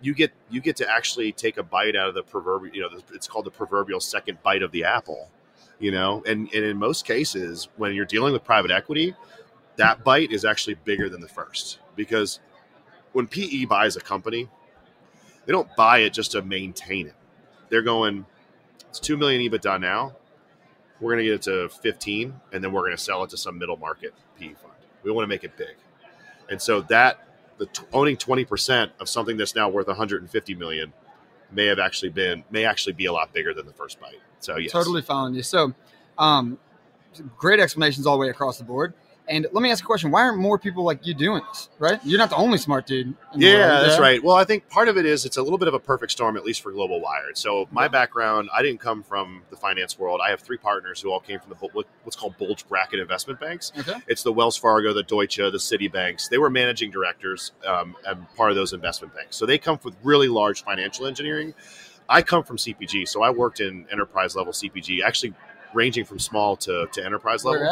you 0.00 0.14
get 0.14 0.32
you 0.50 0.60
get 0.60 0.76
to 0.76 0.90
actually 0.90 1.32
take 1.32 1.56
a 1.56 1.62
bite 1.62 1.96
out 1.96 2.08
of 2.08 2.14
the 2.14 2.22
proverbial. 2.22 2.74
You 2.74 2.82
know, 2.82 2.88
it's 3.12 3.26
called 3.26 3.46
the 3.46 3.50
proverbial 3.50 4.00
second 4.00 4.42
bite 4.42 4.62
of 4.62 4.72
the 4.72 4.84
apple. 4.84 5.30
You 5.78 5.90
know, 5.90 6.22
and 6.26 6.48
and 6.54 6.64
in 6.64 6.78
most 6.78 7.04
cases, 7.04 7.68
when 7.76 7.94
you're 7.94 8.04
dealing 8.04 8.32
with 8.32 8.44
private 8.44 8.70
equity, 8.70 9.14
that 9.76 10.04
bite 10.04 10.30
is 10.30 10.44
actually 10.44 10.74
bigger 10.74 11.08
than 11.08 11.20
the 11.20 11.28
first 11.28 11.80
because 11.96 12.40
when 13.12 13.26
PE 13.26 13.64
buys 13.66 13.96
a 13.96 14.00
company, 14.00 14.48
they 15.46 15.52
don't 15.52 15.74
buy 15.76 15.98
it 15.98 16.12
just 16.12 16.32
to 16.32 16.42
maintain 16.42 17.06
it. 17.06 17.14
They're 17.68 17.82
going, 17.82 18.26
it's 18.88 19.00
two 19.00 19.16
million 19.16 19.40
EBITDA 19.42 19.80
now. 19.80 20.16
We're 21.00 21.12
going 21.12 21.24
to 21.24 21.30
get 21.30 21.34
it 21.34 21.42
to 21.42 21.68
15, 21.68 22.34
and 22.52 22.64
then 22.64 22.72
we're 22.72 22.82
going 22.82 22.96
to 22.96 23.02
sell 23.02 23.24
it 23.24 23.30
to 23.30 23.36
some 23.36 23.58
middle 23.58 23.76
market 23.76 24.14
PE 24.38 24.54
fund. 24.54 24.72
We 25.02 25.10
want 25.10 25.24
to 25.24 25.28
make 25.28 25.44
it 25.44 25.56
big, 25.56 25.76
and 26.48 26.62
so 26.62 26.80
that 26.82 27.26
the 27.58 27.68
owning 27.92 28.16
20 28.16 28.44
percent 28.44 28.92
of 29.00 29.08
something 29.08 29.36
that's 29.36 29.54
now 29.54 29.68
worth 29.68 29.86
150 29.86 30.54
million 30.54 30.92
may 31.52 31.66
have 31.66 31.78
actually 31.78 32.08
been 32.08 32.44
may 32.50 32.64
actually 32.64 32.94
be 32.94 33.06
a 33.06 33.12
lot 33.12 33.32
bigger 33.32 33.52
than 33.52 33.66
the 33.66 33.72
first 33.72 34.00
bite. 34.00 34.20
So 34.40 34.56
yes, 34.56 34.72
Totally 34.72 35.02
following 35.02 35.34
you. 35.34 35.42
So, 35.42 35.74
um, 36.18 36.58
great 37.36 37.60
explanations 37.60 38.06
all 38.06 38.16
the 38.16 38.20
way 38.20 38.30
across 38.30 38.58
the 38.58 38.64
board. 38.64 38.94
And 39.26 39.46
let 39.52 39.62
me 39.62 39.70
ask 39.70 39.82
a 39.82 39.86
question: 39.86 40.10
Why 40.10 40.22
aren't 40.22 40.38
more 40.38 40.58
people 40.58 40.84
like 40.84 41.06
you 41.06 41.14
doing 41.14 41.42
this? 41.48 41.70
Right? 41.78 41.98
You're 42.04 42.18
not 42.18 42.28
the 42.28 42.36
only 42.36 42.58
smart 42.58 42.86
dude. 42.86 43.14
Yeah, 43.34 43.68
world, 43.68 43.86
that's 43.86 43.98
right. 43.98 44.22
Well, 44.22 44.36
I 44.36 44.44
think 44.44 44.68
part 44.68 44.88
of 44.88 44.98
it 44.98 45.06
is 45.06 45.24
it's 45.24 45.38
a 45.38 45.42
little 45.42 45.56
bit 45.56 45.66
of 45.66 45.72
a 45.72 45.78
perfect 45.78 46.12
storm, 46.12 46.36
at 46.36 46.44
least 46.44 46.60
for 46.60 46.72
Global 46.72 47.00
Wired. 47.00 47.38
So 47.38 47.66
my 47.70 47.84
Yeah. 47.84 47.88
background, 47.88 48.50
I 48.54 48.62
didn't 48.62 48.80
come 48.80 49.02
from 49.02 49.42
the 49.48 49.56
finance 49.56 49.98
world. 49.98 50.20
I 50.22 50.28
have 50.28 50.40
three 50.40 50.58
partners 50.58 51.00
who 51.00 51.10
all 51.10 51.20
came 51.20 51.40
from 51.40 51.50
the 51.50 51.84
what's 52.02 52.16
called 52.16 52.36
bulge 52.36 52.68
bracket 52.68 53.00
investment 53.00 53.40
banks. 53.40 53.72
Okay. 53.78 53.94
It's 54.08 54.22
the 54.22 54.32
Wells 54.32 54.58
Fargo, 54.58 54.92
the 54.92 55.02
Deutsche, 55.02 55.36
the 55.36 55.52
Citibanks. 55.52 56.28
They 56.28 56.38
were 56.38 56.50
managing 56.50 56.90
directors 56.90 57.52
um, 57.66 57.96
and 58.06 58.26
part 58.34 58.50
of 58.50 58.56
those 58.56 58.74
investment 58.74 59.14
banks. 59.14 59.36
So 59.36 59.46
they 59.46 59.56
come 59.56 59.78
with 59.82 59.94
really 60.02 60.28
large 60.28 60.62
financial 60.64 61.06
engineering. 61.06 61.54
I 62.10 62.20
come 62.20 62.44
from 62.44 62.58
CPG, 62.58 63.08
so 63.08 63.22
I 63.22 63.30
worked 63.30 63.60
in 63.60 63.86
enterprise 63.90 64.36
level 64.36 64.52
CPG, 64.52 65.02
actually 65.02 65.32
ranging 65.72 66.04
from 66.04 66.18
small 66.18 66.56
to, 66.56 66.86
to 66.92 67.04
enterprise 67.04 67.42
level. 67.44 67.66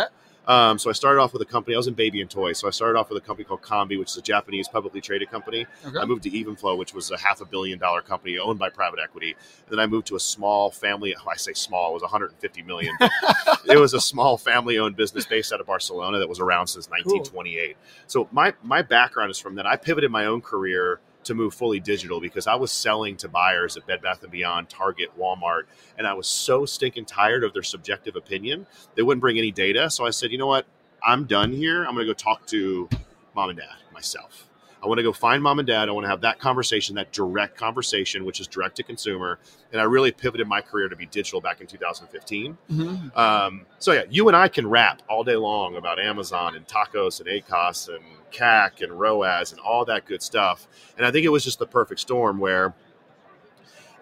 Um, 0.46 0.78
so 0.78 0.90
I 0.90 0.92
started 0.92 1.20
off 1.20 1.32
with 1.32 1.42
a 1.42 1.46
company. 1.46 1.74
I 1.74 1.78
was 1.78 1.86
in 1.86 1.94
baby 1.94 2.20
and 2.20 2.30
toys. 2.30 2.58
So 2.58 2.66
I 2.66 2.70
started 2.70 2.98
off 2.98 3.08
with 3.10 3.22
a 3.22 3.24
company 3.24 3.44
called 3.44 3.62
Combi, 3.62 3.98
which 3.98 4.10
is 4.10 4.16
a 4.16 4.22
Japanese 4.22 4.68
publicly 4.68 5.00
traded 5.00 5.30
company. 5.30 5.66
Okay. 5.86 5.98
I 5.98 6.04
moved 6.04 6.24
to 6.24 6.30
Evenflo, 6.30 6.76
which 6.76 6.94
was 6.94 7.10
a 7.10 7.18
half 7.18 7.40
a 7.40 7.44
billion 7.44 7.78
dollar 7.78 8.02
company 8.02 8.38
owned 8.38 8.58
by 8.58 8.70
private 8.70 8.98
equity. 9.02 9.36
And 9.66 9.72
then 9.72 9.78
I 9.78 9.86
moved 9.86 10.06
to 10.08 10.16
a 10.16 10.20
small 10.20 10.70
family. 10.70 11.14
I 11.14 11.36
say 11.36 11.52
small, 11.52 11.90
it 11.90 11.94
was 11.94 12.02
150 12.02 12.62
million. 12.62 12.96
it 13.66 13.78
was 13.78 13.94
a 13.94 14.00
small 14.00 14.36
family 14.36 14.78
owned 14.78 14.96
business 14.96 15.26
based 15.26 15.52
out 15.52 15.60
of 15.60 15.66
Barcelona 15.66 16.18
that 16.18 16.28
was 16.28 16.40
around 16.40 16.66
since 16.66 16.88
1928. 16.88 17.76
So 18.06 18.28
my 18.32 18.54
my 18.62 18.82
background 18.82 19.30
is 19.30 19.38
from 19.38 19.54
that. 19.56 19.66
I 19.66 19.76
pivoted 19.76 20.10
my 20.10 20.26
own 20.26 20.40
career 20.40 21.00
to 21.24 21.34
move 21.34 21.54
fully 21.54 21.80
digital 21.80 22.20
because 22.20 22.46
I 22.46 22.54
was 22.54 22.70
selling 22.72 23.16
to 23.18 23.28
buyers 23.28 23.76
at 23.76 23.86
Bed 23.86 24.02
Bath 24.02 24.22
and 24.22 24.32
Beyond, 24.32 24.68
Target, 24.68 25.10
Walmart, 25.18 25.62
and 25.98 26.06
I 26.06 26.14
was 26.14 26.26
so 26.26 26.66
stinking 26.66 27.04
tired 27.04 27.44
of 27.44 27.52
their 27.52 27.62
subjective 27.62 28.16
opinion. 28.16 28.66
They 28.94 29.02
wouldn't 29.02 29.20
bring 29.20 29.38
any 29.38 29.50
data, 29.50 29.90
so 29.90 30.06
I 30.06 30.10
said, 30.10 30.32
you 30.32 30.38
know 30.38 30.46
what? 30.46 30.66
I'm 31.04 31.24
done 31.24 31.52
here. 31.52 31.84
I'm 31.84 31.94
going 31.94 32.06
to 32.06 32.12
go 32.12 32.14
talk 32.14 32.46
to 32.46 32.88
mom 33.34 33.50
and 33.50 33.58
dad 33.58 33.76
myself. 33.92 34.48
I 34.82 34.86
want 34.88 34.98
to 34.98 35.02
go 35.04 35.12
find 35.12 35.42
mom 35.42 35.60
and 35.60 35.66
dad. 35.66 35.88
I 35.88 35.92
want 35.92 36.04
to 36.04 36.10
have 36.10 36.22
that 36.22 36.40
conversation, 36.40 36.96
that 36.96 37.12
direct 37.12 37.56
conversation, 37.56 38.24
which 38.24 38.40
is 38.40 38.48
direct 38.48 38.76
to 38.76 38.82
consumer. 38.82 39.38
And 39.70 39.80
I 39.80 39.84
really 39.84 40.10
pivoted 40.10 40.48
my 40.48 40.60
career 40.60 40.88
to 40.88 40.96
be 40.96 41.06
digital 41.06 41.40
back 41.40 41.60
in 41.60 41.66
2015. 41.68 42.58
Mhm. 42.70 43.16
Um, 43.16 43.66
so 43.78 43.92
yeah, 43.92 44.02
you 44.10 44.26
and 44.26 44.36
I 44.36 44.48
can 44.48 44.66
rap 44.66 45.02
all 45.08 45.22
day 45.22 45.36
long 45.36 45.76
about 45.76 46.00
Amazon 46.00 46.56
and 46.56 46.66
tacos 46.66 47.20
and 47.20 47.28
ACOS 47.28 47.88
and 47.94 48.02
CAC 48.32 48.82
and 48.82 48.98
ROAS 48.98 49.52
and 49.52 49.60
all 49.60 49.84
that 49.84 50.04
good 50.04 50.22
stuff. 50.22 50.66
And 50.96 51.06
I 51.06 51.12
think 51.12 51.24
it 51.24 51.30
was 51.30 51.44
just 51.44 51.60
the 51.60 51.66
perfect 51.66 52.00
storm 52.00 52.38
where 52.40 52.74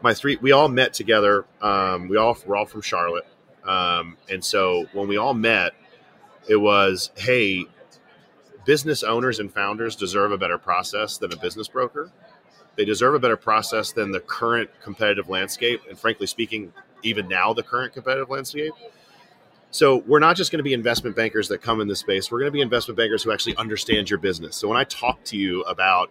my 0.03 0.15
three 0.15 0.37
we 0.41 0.53
all 0.53 0.69
met 0.69 0.95
together. 0.95 1.45
Um, 1.61 2.09
we 2.09 2.17
all 2.17 2.39
we're 2.47 2.57
all 2.57 2.65
from 2.65 2.81
Charlotte, 2.81 3.27
um, 3.65 4.17
and 4.31 4.43
so 4.43 4.87
when 4.95 5.09
we 5.09 5.19
all 5.19 5.35
met, 5.35 5.73
it 6.49 6.57
was 6.57 7.11
hey, 7.17 7.67
business 8.65 9.03
owners 9.03 9.41
and 9.41 9.53
founders 9.53 9.97
deserve 9.97 10.33
a 10.33 10.39
better 10.39 10.59
process 10.59 11.19
than 11.19 11.33
a 11.33 11.37
business 11.37 11.69
broker. 11.69 12.11
They 12.77 12.85
deserve 12.85 13.15
a 13.15 13.19
better 13.19 13.37
process 13.37 13.93
than 13.93 14.13
the 14.13 14.21
current 14.21 14.71
competitive 14.83 15.29
landscape, 15.29 15.83
and 15.89 15.99
frankly 15.99 16.27
speaking, 16.27 16.73
even 17.03 17.29
now 17.29 17.53
the 17.53 17.63
current 17.63 17.93
competitive 17.93 18.31
landscape. 18.31 18.73
So 19.71 19.99
we're 19.99 20.19
not 20.19 20.37
just 20.37 20.51
going 20.51 20.59
to 20.59 20.65
be 20.65 20.73
investment 20.73 21.15
bankers 21.15 21.49
that 21.49 21.63
come 21.63 21.81
in 21.81 21.89
this 21.89 22.01
space. 22.01 22.31
We're 22.31 22.41
going 22.41 22.51
to 22.51 22.57
be 22.57 22.61
investment 22.61 22.97
bankers 22.97 23.23
who 23.23 23.33
actually 23.33 23.57
understand 23.57 24.11
your 24.11 24.19
business. 24.19 24.57
So 24.57 24.67
when 24.67 24.77
I 24.77 24.85
talk 24.85 25.23
to 25.25 25.37
you 25.37 25.63
about 25.63 26.11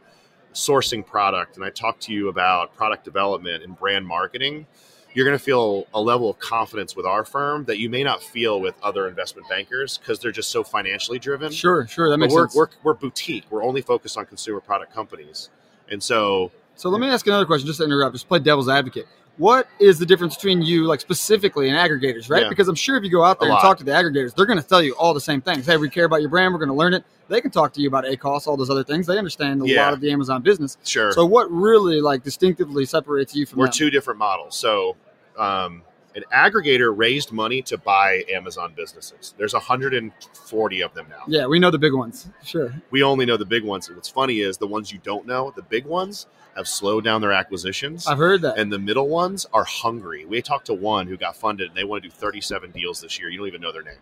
sourcing 0.53 1.05
product 1.05 1.57
and 1.57 1.65
I 1.65 1.69
talk 1.69 1.99
to 2.01 2.13
you 2.13 2.29
about 2.29 2.75
product 2.75 3.03
development 3.03 3.63
and 3.63 3.77
brand 3.77 4.07
marketing, 4.07 4.65
you're 5.13 5.25
going 5.25 5.37
to 5.37 5.43
feel 5.43 5.87
a 5.93 6.01
level 6.01 6.29
of 6.29 6.39
confidence 6.39 6.95
with 6.95 7.05
our 7.05 7.25
firm 7.25 7.65
that 7.65 7.79
you 7.79 7.89
may 7.89 8.03
not 8.03 8.21
feel 8.21 8.61
with 8.61 8.75
other 8.83 9.07
investment 9.07 9.47
bankers 9.49 9.97
because 9.97 10.19
they're 10.19 10.31
just 10.31 10.51
so 10.51 10.63
financially 10.63 11.19
driven. 11.19 11.51
Sure, 11.51 11.87
sure. 11.87 12.09
That 12.09 12.17
But 12.17 12.19
makes 12.21 12.33
we're, 12.33 12.43
sense. 12.43 12.55
we're, 12.55 12.67
we're 12.83 12.93
boutique. 12.93 13.45
We're 13.49 13.63
only 13.63 13.81
focused 13.81 14.17
on 14.17 14.25
consumer 14.25 14.59
product 14.59 14.93
companies. 14.93 15.49
And 15.89 16.01
so 16.01 16.51
So 16.79 16.89
let 16.89 17.01
me 17.01 17.09
ask 17.09 17.27
another 17.27 17.45
question, 17.45 17.67
just 17.67 17.79
to 17.79 17.83
interrupt, 17.85 18.13
just 18.15 18.29
play 18.29 18.39
devil's 18.39 18.69
advocate. 18.69 19.05
what 19.35 19.67
is 19.79 19.99
the 19.99 20.05
difference 20.05 20.35
between 20.35 20.61
you, 20.61 20.85
like 20.85 21.01
specifically 21.01 21.69
and 21.69 21.77
aggregators, 21.77 22.29
right? 22.29 22.43
Yeah. 22.43 22.49
Because 22.49 22.67
I'm 22.69 22.75
sure 22.75 22.95
if 22.95 23.03
you 23.03 23.09
go 23.09 23.21
out 23.23 23.39
there 23.41 23.49
A 23.49 23.51
and 23.51 23.55
lot. 23.57 23.61
talk 23.61 23.77
to 23.79 23.83
the 23.83 23.91
aggregators, 23.91 24.33
they're 24.33 24.45
going 24.45 24.61
to 24.61 24.65
tell 24.67 24.81
you 24.81 24.93
all 24.93 25.13
the 25.13 25.19
same 25.21 25.41
things. 25.41 25.65
Hey, 25.65 25.75
we 25.77 25.89
care 25.89 26.05
about 26.05 26.21
your 26.21 26.29
brand. 26.29 26.53
We're 26.53 26.59
going 26.59 26.69
to 26.69 26.75
learn 26.75 26.93
it. 26.93 27.03
They 27.27 27.41
can 27.41 27.51
talk 27.51 27.73
to 27.73 27.81
you 27.81 27.87
about 27.89 28.05
ACOS, 28.05 28.47
all 28.47 28.55
those 28.57 28.69
other 28.69 28.83
things. 28.85 29.07
They 29.07 29.17
understand 29.17 29.61
a 29.61 29.67
Yeah. 29.67 29.83
lot 29.83 29.93
of 29.93 29.99
the 30.01 30.09
Amazon 30.11 30.41
business. 30.41 30.77
Sure. 30.85 31.11
So, 31.11 31.25
what 31.25 31.51
really 31.51 31.99
like 32.01 32.23
distinctively 32.23 32.85
separates 32.85 33.35
you 33.35 33.45
from 33.45 33.59
We're 33.59 33.65
them? 33.65 33.73
two 33.73 33.89
different 33.89 34.17
models. 34.19 34.55
So, 34.57 34.95
um, 35.37 35.83
an 36.15 36.23
aggregator 36.33 36.95
raised 36.95 37.31
money 37.31 37.61
to 37.63 37.77
buy 37.77 38.23
Amazon 38.31 38.73
businesses. 38.75 39.33
There's 39.37 39.53
140 39.53 40.81
of 40.81 40.93
them 40.93 41.07
now. 41.09 41.23
Yeah, 41.27 41.45
we 41.47 41.59
know 41.59 41.71
the 41.71 41.77
big 41.77 41.93
ones. 41.93 42.27
Sure. 42.43 42.73
We 42.91 43.03
only 43.03 43.25
know 43.25 43.37
the 43.37 43.45
big 43.45 43.63
ones. 43.63 43.87
And 43.87 43.95
what's 43.95 44.09
funny 44.09 44.39
is 44.39 44.57
the 44.57 44.67
ones 44.67 44.91
you 44.91 44.99
don't 45.03 45.25
know, 45.27 45.51
the 45.55 45.61
big 45.61 45.85
ones 45.85 46.27
have 46.55 46.67
slowed 46.67 47.03
down 47.03 47.21
their 47.21 47.31
acquisitions. 47.31 48.07
I've 48.07 48.17
heard 48.17 48.41
that. 48.41 48.57
and 48.57 48.71
the 48.71 48.79
middle 48.79 49.07
ones 49.07 49.45
are 49.53 49.63
hungry. 49.63 50.25
We 50.25 50.41
talked 50.41 50.65
to 50.67 50.73
one 50.73 51.07
who 51.07 51.15
got 51.15 51.35
funded 51.35 51.69
and 51.69 51.77
they 51.77 51.83
want 51.83 52.03
to 52.03 52.09
do 52.09 52.13
37 52.13 52.71
deals 52.71 53.01
this 53.01 53.19
year. 53.19 53.29
You 53.29 53.37
don't 53.37 53.47
even 53.47 53.61
know 53.61 53.71
their 53.71 53.83
name. 53.83 53.99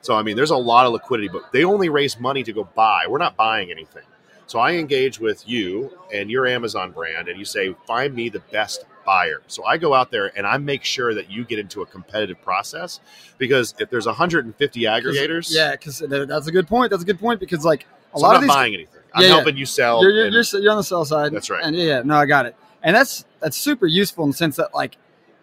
So, 0.00 0.14
I 0.14 0.22
mean, 0.22 0.36
there's 0.36 0.50
a 0.50 0.56
lot 0.56 0.86
of 0.86 0.92
liquidity, 0.92 1.28
but 1.28 1.52
they 1.52 1.64
only 1.64 1.88
raise 1.88 2.18
money 2.18 2.42
to 2.44 2.52
go 2.52 2.64
buy. 2.64 3.06
We're 3.08 3.18
not 3.18 3.36
buying 3.36 3.70
anything. 3.70 4.04
So, 4.46 4.58
I 4.60 4.74
engage 4.74 5.18
with 5.18 5.48
you 5.48 5.98
and 6.12 6.30
your 6.30 6.46
Amazon 6.46 6.92
brand, 6.92 7.28
and 7.28 7.38
you 7.38 7.44
say, 7.44 7.74
find 7.86 8.14
me 8.14 8.28
the 8.28 8.38
best 8.38 8.84
buyer. 9.06 9.40
So, 9.46 9.64
I 9.64 9.78
go 9.78 9.94
out 9.94 10.10
there 10.10 10.30
and 10.36 10.46
I 10.46 10.58
make 10.58 10.84
sure 10.84 11.14
that 11.14 11.30
you 11.30 11.44
get 11.44 11.58
into 11.58 11.80
a 11.80 11.86
competitive 11.86 12.42
process 12.42 13.00
because 13.38 13.74
if 13.78 13.88
there's 13.88 14.04
150 14.06 14.80
aggregators, 14.82 15.48
Yeah, 15.54 15.70
because 15.72 16.00
that's 16.00 16.46
a 16.48 16.52
good 16.52 16.66
point. 16.68 16.90
That's 16.90 17.02
a 17.02 17.06
good 17.06 17.18
point 17.20 17.40
because 17.40 17.64
like 17.64 17.86
a 18.14 18.18
so 18.18 18.22
lot 18.24 18.30
I'm 18.30 18.34
of 18.36 18.40
not 18.40 18.40
these, 18.42 18.54
buying 18.56 18.74
anything. 18.74 19.00
I'm 19.14 19.22
Yeah, 19.22 19.28
yeah. 19.28 19.34
helping 19.36 19.56
you 19.56 19.64
sell. 19.64 20.02
you're, 20.02 20.10
you're, 20.12 20.24
and- 20.26 20.34
you're, 20.34 20.60
you're 20.60 20.70
on 20.72 20.76
the 20.76 20.84
sell 20.84 21.04
side. 21.06 21.32
That's 21.32 21.48
right. 21.48 21.62
And 21.64 21.74
yeah, 21.74 22.02
no, 22.04 22.16
I 22.16 22.26
got 22.26 22.44
it. 22.46 22.54
And 22.82 22.94
that's 22.94 23.24
that's 23.40 23.56
super 23.56 23.86
useful 23.86 24.24
in 24.24 24.30
the 24.30 24.36
sense 24.36 24.56
that 24.56 24.74
like 24.74 24.96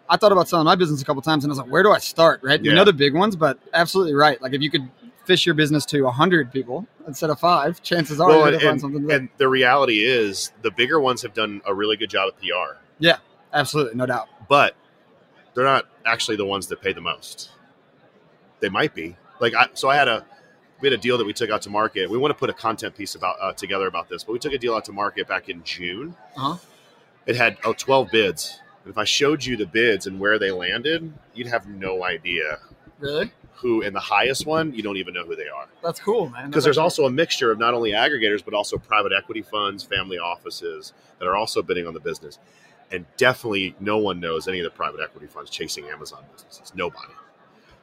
I 0.08 0.16
thought 0.18 0.32
about 0.32 0.48
selling 0.48 0.66
my 0.66 0.76
business 0.76 1.00
a 1.02 1.04
couple 1.04 1.22
times 1.22 1.44
and 1.44 1.50
I 1.50 1.52
was 1.52 1.58
like, 1.58 1.70
where 1.70 1.82
do 1.82 1.90
I 1.90 1.98
start? 1.98 2.40
Right? 2.42 2.62
Yeah. 2.62 2.74
know 2.74 2.84
the 2.84 2.92
big 2.92 3.14
ones, 3.14 3.34
but 3.36 3.58
absolutely 3.72 4.14
right. 4.14 4.40
Like 4.40 4.52
if 4.52 4.60
you 4.62 4.70
could 4.70 4.88
fish 5.24 5.46
your 5.46 5.54
business 5.54 5.86
to 5.86 6.06
hundred 6.10 6.52
people 6.52 6.86
instead 7.06 7.30
of 7.30 7.40
five, 7.40 7.82
chances 7.82 8.20
are 8.20 8.28
well, 8.28 8.38
you're 8.40 8.48
and, 8.48 8.54
gonna 8.60 8.70
find 8.70 8.80
something. 8.80 9.10
and 9.10 9.28
the 9.38 9.48
reality 9.48 10.04
is 10.04 10.52
the 10.62 10.70
bigger 10.70 11.00
ones 11.00 11.22
have 11.22 11.32
done 11.34 11.62
a 11.66 11.74
really 11.74 11.96
good 11.96 12.10
job 12.10 12.28
at 12.34 12.40
PR. 12.40 12.76
Absolutely, 13.54 13.94
no 13.94 14.06
doubt. 14.06 14.28
but 14.48 14.74
they're 15.54 15.64
not 15.64 15.86
actually 16.04 16.36
the 16.36 16.44
ones 16.44 16.66
that 16.66 16.82
pay 16.82 16.92
the 16.92 17.00
most. 17.00 17.50
They 18.60 18.68
might 18.68 18.94
be. 18.94 19.16
Like 19.40 19.54
I, 19.54 19.68
so 19.74 19.88
I 19.88 19.96
had 19.96 20.08
a 20.08 20.24
we 20.80 20.88
had 20.88 20.98
a 20.98 21.02
deal 21.02 21.16
that 21.18 21.24
we 21.24 21.32
took 21.32 21.50
out 21.50 21.62
to 21.62 21.70
market. 21.70 22.10
We 22.10 22.18
want 22.18 22.32
to 22.32 22.38
put 22.38 22.50
a 22.50 22.52
content 22.54 22.96
piece 22.96 23.14
about 23.14 23.36
uh, 23.40 23.52
together 23.52 23.86
about 23.86 24.08
this, 24.08 24.24
but 24.24 24.32
we 24.32 24.38
took 24.38 24.52
a 24.52 24.58
deal 24.58 24.74
out 24.74 24.84
to 24.86 24.92
market 24.92 25.28
back 25.28 25.48
in 25.48 25.62
June. 25.64 26.16
Uh-huh. 26.36 26.56
It 27.26 27.36
had 27.36 27.56
oh, 27.64 27.72
12 27.72 28.10
bids. 28.10 28.60
And 28.84 28.90
if 28.90 28.98
I 28.98 29.04
showed 29.04 29.44
you 29.44 29.56
the 29.56 29.64
bids 29.66 30.06
and 30.06 30.20
where 30.20 30.38
they 30.38 30.50
landed, 30.50 31.10
you'd 31.34 31.46
have 31.46 31.66
no 31.66 32.04
idea 32.04 32.58
Really? 32.98 33.32
who. 33.54 33.80
in 33.80 33.94
the 33.94 34.00
highest 34.00 34.44
one, 34.44 34.74
you 34.74 34.82
don't 34.82 34.98
even 34.98 35.14
know 35.14 35.24
who 35.24 35.34
they 35.34 35.48
are 35.48 35.66
That's 35.82 36.00
cool, 36.00 36.28
man. 36.28 36.50
because 36.50 36.64
there's 36.64 36.76
also 36.76 37.06
a 37.06 37.10
mixture 37.10 37.50
of 37.50 37.58
not 37.58 37.72
only 37.72 37.92
aggregators 37.92 38.44
but 38.44 38.52
also 38.52 38.76
private 38.76 39.12
equity 39.16 39.40
funds, 39.40 39.82
family 39.84 40.18
offices 40.18 40.92
that 41.18 41.26
are 41.26 41.34
also 41.36 41.62
bidding 41.62 41.86
on 41.86 41.94
the 41.94 42.00
business. 42.00 42.38
And 42.90 43.06
definitely, 43.16 43.74
no 43.80 43.98
one 43.98 44.20
knows 44.20 44.46
any 44.46 44.60
of 44.60 44.64
the 44.64 44.70
private 44.70 45.00
equity 45.00 45.26
funds 45.26 45.50
chasing 45.50 45.86
Amazon 45.86 46.22
businesses. 46.32 46.72
Nobody. 46.74 47.12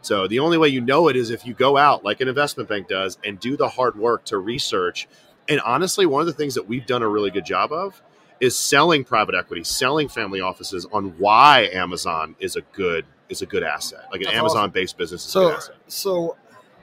So 0.01 0.27
the 0.27 0.39
only 0.39 0.57
way 0.57 0.69
you 0.69 0.81
know 0.81 1.07
it 1.09 1.15
is 1.15 1.29
if 1.29 1.45
you 1.45 1.53
go 1.53 1.77
out 1.77 2.03
like 2.03 2.21
an 2.21 2.27
investment 2.27 2.69
bank 2.69 2.87
does 2.87 3.17
and 3.23 3.39
do 3.39 3.55
the 3.57 3.67
hard 3.67 3.95
work 3.97 4.25
to 4.25 4.37
research. 4.37 5.07
And 5.49 5.59
honestly, 5.61 6.05
one 6.05 6.21
of 6.21 6.27
the 6.27 6.33
things 6.33 6.55
that 6.55 6.67
we've 6.67 6.85
done 6.85 7.01
a 7.03 7.07
really 7.07 7.29
good 7.31 7.45
job 7.45 7.71
of 7.71 8.01
is 8.39 8.57
selling 8.57 9.03
private 9.03 9.35
equity, 9.35 9.63
selling 9.63 10.07
family 10.07 10.41
offices 10.41 10.87
on 10.91 11.17
why 11.19 11.69
Amazon 11.73 12.35
is 12.39 12.55
a 12.55 12.61
good 12.73 13.05
is 13.29 13.41
a 13.41 13.45
good 13.45 13.63
asset. 13.63 14.05
Like 14.11 14.21
an 14.21 14.25
That's 14.25 14.37
Amazon 14.37 14.71
based 14.71 14.97
business 14.97 15.21
is 15.21 15.27
a 15.27 15.31
So, 15.31 15.41
good 15.49 15.55
asset. 15.57 15.75
so 15.87 16.21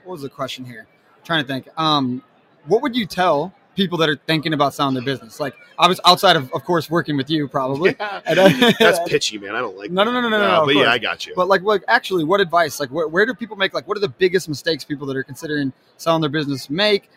what 0.04 0.12
was 0.12 0.22
the 0.22 0.28
question 0.28 0.64
here? 0.64 0.87
trying 1.25 1.42
to 1.44 1.48
think. 1.48 1.68
Um, 1.76 2.22
what 2.66 2.80
would 2.82 2.96
you 2.96 3.04
tell 3.04 3.52
people 3.78 3.97
that 3.97 4.08
are 4.11 4.16
thinking 4.26 4.52
about 4.52 4.75
selling 4.75 4.92
their 4.94 5.02
business? 5.04 5.40
Like, 5.40 5.54
I 5.78 5.88
was 5.88 5.99
outside 6.04 6.37
of, 6.37 6.52
of 6.52 6.64
course, 6.64 6.90
working 6.90 7.16
with 7.16 7.30
you, 7.30 7.49
probably. 7.49 7.97
And 8.26 8.38
I- 8.38 8.73
That's 8.78 8.99
pitchy, 9.08 9.38
man. 9.38 9.54
I 9.54 9.61
don't 9.61 9.78
like 9.78 9.90
No, 9.90 10.04
no, 10.04 10.12
no, 10.12 10.20
no, 10.20 10.28
no, 10.28 10.38
no, 10.38 10.61
of 10.62 10.66
but 10.66 10.75
yeah. 10.75 10.90
I 10.90 10.99
got 10.99 11.26
you. 11.26 11.32
But 11.35 11.49
like, 11.49 11.62
what 11.62 11.82
actually? 11.88 12.25
What 12.25 12.40
advice? 12.42 12.78
Like, 12.80 12.90
where, 12.90 13.08
where 13.08 13.25
do 13.25 13.32
people 13.32 13.56
make? 13.56 13.73
Like, 13.73 13.88
what 13.88 13.97
are 13.97 14.00
the 14.00 14.08
biggest 14.11 14.49
mistakes 14.49 14.85
people 14.85 15.06
that 15.06 15.16
are 15.16 15.23
considering 15.23 15.73
selling 15.97 16.20
their 16.20 16.28
business 16.30 16.68
make? 16.68 17.08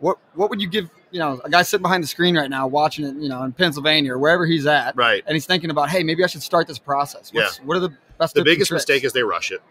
What 0.00 0.18
What 0.34 0.50
would 0.50 0.60
you 0.60 0.68
give? 0.68 0.90
You 1.12 1.20
know, 1.20 1.40
a 1.44 1.48
guy 1.50 1.62
sitting 1.62 1.82
behind 1.82 2.02
the 2.02 2.08
screen 2.08 2.36
right 2.36 2.50
now, 2.50 2.66
watching 2.66 3.04
it. 3.06 3.14
You 3.14 3.28
know, 3.28 3.42
in 3.44 3.52
Pennsylvania 3.52 4.14
or 4.14 4.18
wherever 4.18 4.44
he's 4.46 4.66
at, 4.66 4.96
right. 4.96 5.22
and 5.26 5.34
he's 5.34 5.46
thinking 5.46 5.70
about, 5.70 5.88
hey, 5.90 6.02
maybe 6.02 6.24
I 6.24 6.26
should 6.26 6.42
start 6.42 6.66
this 6.66 6.78
process. 6.78 7.32
What's, 7.32 7.58
What 7.58 7.76
are 7.76 7.80
the 7.80 7.92
best? 8.18 8.34
The 8.34 8.42
biggest 8.42 8.72
mistake 8.72 9.04
is 9.04 9.12
they 9.12 9.22
rush 9.22 9.52
it. 9.52 9.62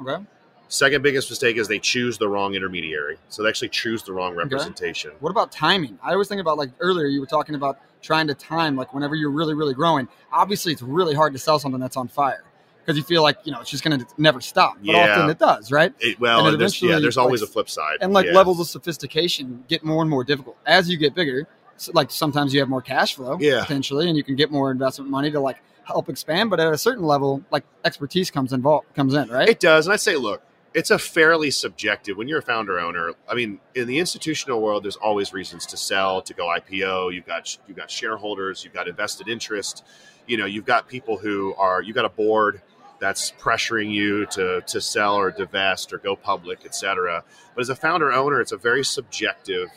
okay. 0.00 0.24
Second 0.70 1.02
biggest 1.02 1.28
mistake 1.28 1.56
is 1.56 1.66
they 1.66 1.80
choose 1.80 2.16
the 2.16 2.28
wrong 2.28 2.54
intermediary. 2.54 3.18
So 3.28 3.42
they 3.42 3.48
actually 3.48 3.70
choose 3.70 4.04
the 4.04 4.12
wrong 4.12 4.36
representation. 4.36 5.10
What 5.18 5.30
about 5.30 5.50
timing? 5.50 5.98
I 6.00 6.12
always 6.12 6.28
think 6.28 6.40
about 6.40 6.58
like 6.58 6.70
earlier 6.78 7.06
you 7.06 7.18
were 7.18 7.26
talking 7.26 7.56
about 7.56 7.78
trying 8.02 8.28
to 8.28 8.34
time 8.34 8.76
like 8.76 8.94
whenever 8.94 9.16
you're 9.16 9.32
really 9.32 9.54
really 9.54 9.74
growing. 9.74 10.06
Obviously, 10.32 10.72
it's 10.72 10.80
really 10.80 11.12
hard 11.12 11.32
to 11.32 11.40
sell 11.40 11.58
something 11.58 11.80
that's 11.80 11.96
on 11.96 12.06
fire 12.06 12.44
because 12.78 12.96
you 12.96 13.02
feel 13.02 13.22
like 13.24 13.38
you 13.42 13.50
know 13.50 13.60
it's 13.60 13.68
just 13.68 13.82
going 13.82 13.98
to 13.98 14.06
never 14.16 14.40
stop. 14.40 14.76
But 14.84 14.94
Yeah. 14.94 15.10
often 15.10 15.28
it 15.28 15.40
does, 15.40 15.72
right? 15.72 15.92
It, 15.98 16.20
well, 16.20 16.46
And 16.46 16.60
there's, 16.60 16.80
yeah, 16.80 17.00
there's 17.00 17.18
always 17.18 17.42
like, 17.42 17.50
a 17.50 17.52
flip 17.52 17.68
side. 17.68 17.98
And 18.00 18.12
like 18.12 18.26
Yeah. 18.26 18.34
levels 18.34 18.60
of 18.60 18.68
sophistication 18.68 19.64
get 19.66 19.82
more 19.84 20.02
and 20.02 20.10
more 20.10 20.22
difficult 20.22 20.56
as 20.66 20.88
you 20.88 20.96
get 20.98 21.16
bigger. 21.16 21.48
So, 21.78 21.90
like 21.96 22.12
sometimes 22.12 22.54
you 22.54 22.60
have 22.60 22.68
more 22.68 22.80
cash 22.80 23.16
flow 23.16 23.38
Yeah. 23.40 23.62
potentially, 23.62 24.06
and 24.08 24.16
you 24.16 24.22
can 24.22 24.36
get 24.36 24.52
more 24.52 24.70
investment 24.70 25.10
money 25.10 25.32
to 25.32 25.40
like 25.40 25.60
help 25.82 26.08
expand. 26.08 26.48
But 26.48 26.60
at 26.60 26.72
a 26.72 26.78
certain 26.78 27.02
level, 27.02 27.42
like 27.50 27.64
expertise 27.84 28.30
comes 28.30 28.52
involved 28.52 28.86
comes 28.94 29.14
in, 29.14 29.28
right? 29.30 29.48
It 29.48 29.58
does, 29.58 29.86
and 29.88 29.92
I 29.92 29.96
say, 29.96 30.14
look, 30.14 30.42
it's 30.72 30.90
a 30.90 30.98
fairly 30.98 31.50
subjective. 31.50 32.16
When 32.16 32.28
you're 32.28 32.38
a 32.38 32.42
founder 32.42 32.78
owner, 32.78 33.12
I 33.28 33.34
mean, 33.34 33.60
in 33.74 33.86
the 33.86 33.98
institutional 33.98 34.60
world, 34.60 34.84
there's 34.84 34.96
always 34.96 35.32
reasons 35.32 35.66
to 35.66 35.76
sell, 35.76 36.22
to 36.22 36.34
go 36.34 36.46
IPO. 36.46 37.12
You've 37.12 37.26
got 37.26 37.56
you've 37.66 37.76
got 37.76 37.90
shareholders, 37.90 38.64
you've 38.64 38.74
got 38.74 38.88
invested 38.88 39.28
interest. 39.28 39.84
You 40.26 40.36
know, 40.36 40.46
you've 40.46 40.64
got 40.64 40.88
people 40.88 41.18
who 41.18 41.54
are 41.54 41.82
you've 41.82 41.96
got 41.96 42.04
a 42.04 42.10
board 42.10 42.62
that's 43.00 43.32
pressuring 43.32 43.90
you 43.90 44.26
to 44.26 44.60
to 44.60 44.80
sell 44.80 45.16
or 45.16 45.30
divest 45.30 45.92
or 45.92 45.98
go 45.98 46.14
public, 46.14 46.64
etc. 46.64 47.24
But 47.54 47.62
as 47.62 47.68
a 47.68 47.76
founder 47.76 48.12
owner, 48.12 48.40
it's 48.40 48.52
a 48.52 48.56
very 48.56 48.84
subjective 48.84 49.70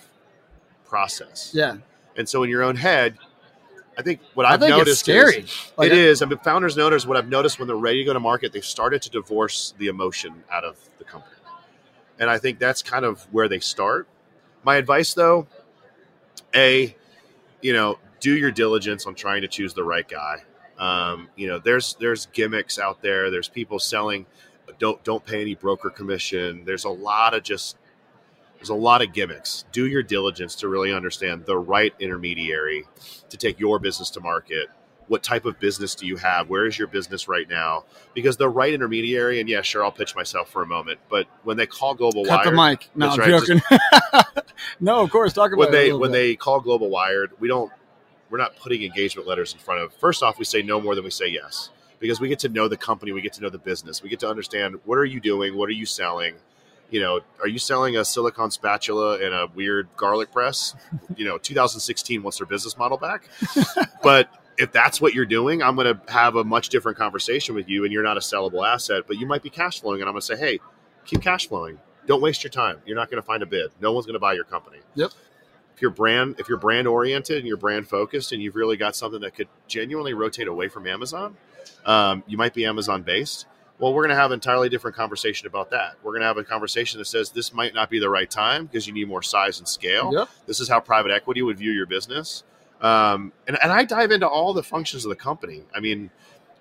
process. 0.86 1.52
yeah, 1.56 1.78
And 2.16 2.30
so 2.30 2.44
in 2.44 2.50
your 2.50 2.62
own 2.62 2.76
head, 2.76 3.18
I 3.98 4.02
think 4.02 4.22
what 4.34 4.46
I 4.46 4.54
I've 4.54 4.60
think 4.60 4.72
noticed 4.72 4.90
it's 4.92 5.00
scary. 5.00 5.44
is 5.44 5.72
Like, 5.78 5.92
it 5.92 5.98
is. 5.98 6.22
I 6.22 6.26
mean, 6.26 6.40
founders 6.40 6.76
and 6.76 6.84
owners. 6.84 7.06
what 7.06 7.18
I've 7.18 7.30
noticed 7.30 7.60
when 7.60 7.68
they're 7.68 7.78
ready 7.78 8.00
to 8.00 8.06
go 8.06 8.14
to 8.14 8.20
market, 8.20 8.52
they've 8.52 8.66
started 8.66 9.02
to 9.04 9.10
divorce 9.10 9.74
the 9.78 9.88
emotion 9.88 10.44
out 10.52 10.64
of 10.64 10.78
the 10.98 11.04
company. 11.04 11.36
And 12.20 12.30
I 12.30 12.38
think 12.38 12.60
that's 12.60 12.82
kind 12.82 13.06
of 13.06 13.22
where 13.32 13.48
they 13.48 13.60
start. 13.60 14.08
My 14.64 14.78
advice, 14.78 15.14
though, 15.14 15.48
A, 16.56 16.96
you 17.62 17.74
know, 17.74 18.00
do 18.20 18.36
your 18.36 18.52
diligence 18.52 19.06
on 19.06 19.16
trying 19.16 19.42
to 19.42 19.48
choose 19.48 19.74
the 19.74 19.84
right 19.84 20.08
guy. 20.08 20.44
Um, 20.78 21.30
you 21.36 21.48
know, 21.48 21.60
there's 21.60 21.96
there's 22.00 22.28
gimmicks 22.28 22.80
out 22.80 23.02
there. 23.02 23.30
There's 23.30 23.50
people 23.50 23.80
selling 23.80 24.26
don't 24.80 25.04
don't 25.04 25.26
pay 25.26 25.42
any 25.42 25.56
broker 25.56 25.90
commission. 25.90 26.64
There's 26.66 26.86
a 26.86 26.90
lot 26.90 27.34
of 27.34 27.44
just 27.44 27.78
there's 28.64 28.70
a 28.70 28.76
lot 28.76 29.02
of 29.02 29.12
gimmicks. 29.12 29.66
Do 29.74 29.88
your 29.88 30.04
diligence 30.04 30.56
to 30.56 30.70
really 30.70 30.94
understand 30.94 31.46
the 31.46 31.58
right 31.58 31.94
intermediary 32.00 32.86
to 33.30 33.36
take 33.36 33.60
your 33.60 33.78
business 33.78 34.10
to 34.12 34.22
market. 34.22 34.70
What 35.08 35.22
type 35.22 35.44
of 35.44 35.60
business 35.60 35.96
do 35.96 36.08
you 36.08 36.16
have? 36.16 36.50
Where 36.50 36.66
is 36.66 36.80
your 36.80 36.88
business 36.88 37.28
right 37.28 37.50
now? 37.50 37.84
Because 38.14 38.38
the 38.38 38.48
right 38.48 38.74
intermediary, 38.74 39.42
and 39.42 39.50
yeah, 39.50 39.64
sure, 39.64 39.84
I'll 39.84 39.92
pitch 39.92 40.16
myself 40.16 40.50
for 40.50 40.62
a 40.62 40.66
moment, 40.66 41.02
but 41.10 41.28
when 41.44 41.58
they 41.58 41.68
call 41.68 41.94
Global 41.94 42.24
cut 42.24 42.46
Wired, 42.46 42.48
the 42.48 42.70
mic. 42.72 42.90
No, 42.96 43.10
I'm 43.10 43.20
right, 43.20 43.30
joking. 43.30 43.62
no, 44.80 45.02
of 45.02 45.12
course. 45.12 45.34
Talk 45.34 45.52
about 45.52 45.60
when 45.60 45.68
it 45.68 45.72
they 45.72 45.92
when 45.92 46.12
bit. 46.12 46.18
they 46.18 46.36
call 46.38 46.62
Global 46.62 46.90
Wired, 46.90 47.32
we 47.42 47.50
don't 47.50 47.70
we're 48.30 48.38
not 48.38 48.56
putting 48.56 48.82
engagement 48.82 49.28
letters 49.28 49.52
in 49.52 49.60
front 49.60 49.82
of. 49.82 49.94
First 49.96 50.24
off, 50.24 50.40
we 50.40 50.46
say 50.46 50.62
no 50.62 50.80
more 50.80 50.96
than 50.96 51.04
we 51.04 51.12
say 51.12 51.28
yes 51.28 51.70
because 52.00 52.22
we 52.22 52.30
get 52.30 52.40
to 52.40 52.50
know 52.50 52.70
the 52.70 52.78
company, 52.78 53.12
we 53.12 53.22
get 53.22 53.34
to 53.34 53.42
know 53.42 53.50
the 53.50 53.58
business, 53.58 54.02
we 54.02 54.08
get 54.08 54.22
to 54.22 54.30
understand 54.30 54.78
what 54.86 54.98
are 54.98 55.06
you 55.06 55.20
doing, 55.20 55.58
what 55.58 55.68
are 55.68 55.74
you 55.74 55.86
selling. 55.86 56.36
You 56.94 57.02
know, 57.02 57.22
are 57.42 57.48
you 57.48 57.58
selling 57.58 57.98
a 57.98 58.06
silicon 58.06 58.52
spatula 58.52 59.16
and 59.16 59.34
a 59.34 59.48
weird 59.56 59.88
garlic 59.98 60.32
press? 60.32 60.76
You 61.16 61.26
know, 61.26 61.38
2016 61.38 62.24
wants 62.24 62.38
their 62.40 62.48
business 62.48 62.78
model 62.78 62.98
back. 62.98 63.30
but 64.04 64.30
if 64.58 64.72
that's 64.72 65.00
what 65.02 65.14
you're 65.14 65.26
doing, 65.26 65.62
I'm 65.62 65.76
going 65.76 65.96
to 65.96 66.12
have 66.12 66.36
a 66.36 66.44
much 66.44 66.70
different 66.70 66.98
conversation 66.98 67.54
with 67.56 67.68
you, 67.70 67.84
and 67.84 67.94
you're 67.94 68.04
not 68.04 68.18
a 68.18 68.20
sellable 68.20 68.68
asset, 68.68 69.04
but 69.08 69.18
you 69.18 69.26
might 69.28 69.42
be 69.44 69.50
cash 69.50 69.82
flowing, 69.82 70.02
and 70.02 70.08
I'm 70.08 70.14
going 70.14 70.22
to 70.22 70.26
say, 70.26 70.38
hey, 70.38 70.60
keep 71.06 71.22
cash 71.22 71.48
flowing. 71.48 71.80
Don't 72.08 72.22
waste 72.22 72.44
your 72.44 72.52
time. 72.52 72.78
You're 72.86 72.96
not 72.96 73.10
going 73.12 73.22
to 73.22 73.26
find 73.26 73.42
a 73.44 73.46
bid. 73.46 73.72
No 73.80 73.92
one's 73.92 74.06
going 74.06 74.14
to 74.16 74.20
buy 74.20 74.34
your 74.34 74.44
company 74.44 74.80
Yep. 74.96 75.12
if 75.76 75.82
you're 75.82 75.92
brand 75.92 76.36
if 76.40 76.48
you're 76.50 76.58
brand 76.58 76.88
oriented 76.88 77.38
and 77.38 77.48
you're 77.48 77.58
brand 77.58 77.88
focused 77.88 78.32
and 78.32 78.42
you've 78.42 78.56
really 78.56 78.78
got 78.78 78.96
something 78.96 79.22
that 79.22 79.36
could 79.36 79.48
genuinely 79.68 80.14
rotate 80.14 80.48
away 80.48 80.68
from 80.68 80.86
Amazon, 80.88 81.36
um, 81.86 82.24
you 82.28 82.38
might 82.38 82.54
be 82.54 82.66
Amazon 82.66 83.02
based. 83.04 83.46
Well, 83.80 83.94
we're 83.94 84.04
going 84.04 84.16
to 84.16 84.22
have 84.22 84.32
an 84.32 84.36
entirely 84.36 84.70
different 84.70 84.96
conversation 84.96 85.48
about 85.48 85.72
that. 85.72 85.96
We're 86.04 86.12
going 86.12 86.22
to 86.22 86.28
have 86.28 86.38
a 86.38 86.44
conversation 86.44 87.00
that 87.00 87.06
says 87.06 87.32
this 87.32 87.54
might 87.54 87.74
not 87.74 87.90
be 87.90 88.00
the 88.00 88.10
right 88.10 88.30
time 88.30 88.66
because 88.66 88.88
you 88.88 88.94
need 88.94 89.08
more 89.08 89.24
size 89.24 89.60
and 89.60 89.68
scale. 89.68 90.12
Yep. 90.14 90.30
This 90.46 90.60
is 90.60 90.70
how 90.70 90.80
private 90.80 91.12
equity 91.12 91.42
would 91.42 91.58
view 91.58 91.72
your 91.72 91.88
business. 91.88 92.44
Um, 92.82 93.32
and, 93.48 93.58
and 93.62 93.72
I 93.72 93.84
dive 93.86 94.12
into 94.12 94.28
all 94.28 94.54
the 94.54 94.64
functions 94.64 95.06
of 95.06 95.10
the 95.10 95.16
company. 95.16 95.64
I 95.74 95.80
mean, 95.80 96.12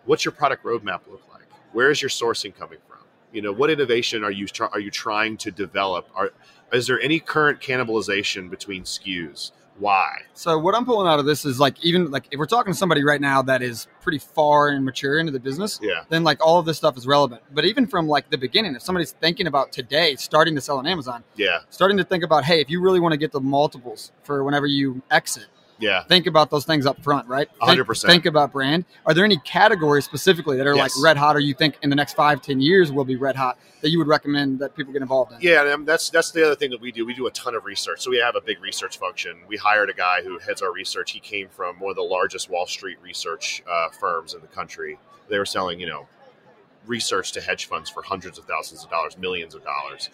what's 0.05 0.25
your 0.25 0.33
product 0.33 0.65
roadmap 0.65 1.01
look 1.11 1.23
like? 1.33 1.43
Where 1.73 1.91
is 1.91 2.01
your 2.01 2.09
sourcing 2.09 2.55
coming 2.55 2.79
from? 2.89 2.99
You 3.33 3.43
know, 3.43 3.53
what 3.53 3.71
innovation 3.71 4.25
are 4.25 4.31
you 4.31 4.47
try, 4.47 4.69
are 4.69 4.81
you 4.81 4.91
trying 4.91 5.37
to 5.39 5.51
develop? 5.51 6.09
Are 6.15 6.33
is 6.73 6.87
there 6.87 7.01
any 7.01 7.21
current 7.21 7.61
cannibalization 7.61 8.49
between 8.49 8.85
SKUs? 8.85 9.53
Why? 9.79 10.19
So 10.35 10.59
what 10.59 10.75
I'm 10.75 10.85
pulling 10.85 11.09
out 11.09 11.19
of 11.19 11.25
this 11.25 11.45
is 11.45 11.59
like 11.59 11.83
even 11.85 12.11
like 12.11 12.27
if 12.31 12.39
we're 12.39 12.47
talking 12.47 12.73
to 12.73 12.79
somebody 12.79 13.05
right 13.05 13.21
now 13.21 13.43
that 13.43 13.63
is 13.63 13.89
pretty 14.01 14.19
far 14.19 14.69
and 14.69 14.85
mature 14.85 15.19
into 15.19 15.33
the 15.33 15.41
business, 15.41 15.81
Yeah, 15.83 16.05
then 16.09 16.25
like 16.25 16.45
all 16.45 16.59
of 16.59 16.67
this 16.67 16.77
stuff 16.77 16.97
is 16.97 17.07
relevant. 17.07 17.43
But 17.53 17.65
even 17.65 17.87
from 17.87 18.07
like 18.07 18.31
the 18.31 18.39
beginning, 18.39 18.75
if 18.75 18.83
somebody's 18.83 19.13
thinking 19.13 19.47
about 19.47 19.73
today 19.73 20.15
starting 20.17 20.55
to 20.55 20.61
sell 20.61 20.79
on 20.79 20.87
Amazon, 20.87 21.25
yeah, 21.37 21.61
starting 21.71 21.97
to 21.97 22.05
think 22.05 22.23
about, 22.23 22.45
hey, 22.45 22.61
if 22.61 22.71
you 22.71 22.81
really 22.81 23.01
want 23.01 23.13
to 23.13 23.19
get 23.19 23.33
the 23.33 23.41
multiples 23.41 24.13
for 24.23 24.45
whenever 24.45 24.67
you 24.67 25.03
exit, 25.11 25.47
yeah. 25.83 26.05
think 26.05 26.27
about 26.27 26.51
those 26.51 26.65
things 26.65 26.87
up 26.87 27.03
front, 27.03 27.29
right? 27.29 27.49
Think- 27.67 27.81
100%. 27.81 28.07
Think 28.07 28.25
about 28.27 28.53
brand. 28.53 28.85
Are 29.05 29.13
there 29.13 29.25
any 29.25 29.37
categories 29.39 30.05
specifically 30.07 30.57
that 30.57 30.67
are 30.67 30.75
Yes. 30.75 30.97
like 30.97 31.05
red 31.05 31.17
hot, 31.19 31.37
or 31.37 31.41
you 31.41 31.53
think 31.55 31.77
in 31.83 31.91
the 31.91 31.97
next 31.97 32.15
five, 32.15 32.41
ten 32.41 32.61
years 32.61 32.91
will 32.91 33.05
be 33.05 33.17
red 33.17 33.37
hot 33.37 33.59
that 33.83 33.91
you 33.91 33.99
would 33.99 34.07
recommend 34.07 34.61
that 34.61 34.75
people 34.77 34.93
get 34.93 35.03
involved 35.03 35.33
in? 35.33 35.39
Yeah, 35.41 35.75
and 35.75 35.87
that's 35.87 36.09
that's 36.09 36.31
the 36.31 36.45
other 36.47 36.55
thing 36.55 36.71
that 36.71 36.81
we 36.81 36.93
do. 36.93 37.05
We 37.05 37.13
do 37.15 37.27
a 37.27 37.31
ton 37.33 37.55
of 37.55 37.65
research. 37.65 38.01
So 38.01 38.11
we 38.11 38.19
have 38.19 38.37
a 38.37 38.41
big 38.41 38.63
research 38.63 38.97
function. 38.99 39.39
We 39.49 39.57
hired 39.57 39.91
a 39.91 39.95
guy 39.95 40.23
who 40.23 40.39
heads 40.39 40.63
our 40.63 40.73
research. 40.73 41.11
He 41.11 41.21
came 41.21 41.49
from 41.49 41.81
one 41.81 41.91
of 41.91 41.97
the 41.97 42.03
largest 42.03 42.49
Wall 42.49 42.67
Street 42.67 42.99
research 43.03 43.63
uh, 43.71 43.89
firms 43.91 44.35
in 44.35 44.41
the 44.41 44.47
country. 44.47 44.99
They 45.29 45.39
were 45.39 45.47
selling, 45.47 45.81
you 45.81 45.87
know, 45.89 46.07
research 46.87 47.33
to 47.33 47.41
hedge 47.41 47.67
funds 47.67 47.89
for 47.91 48.03
hundreds 48.03 48.39
of 48.39 48.45
thousands 48.45 48.85
of 48.85 48.91
dollars, 48.91 49.17
millions 49.19 49.55
of 49.55 49.63
dollars. 49.65 50.11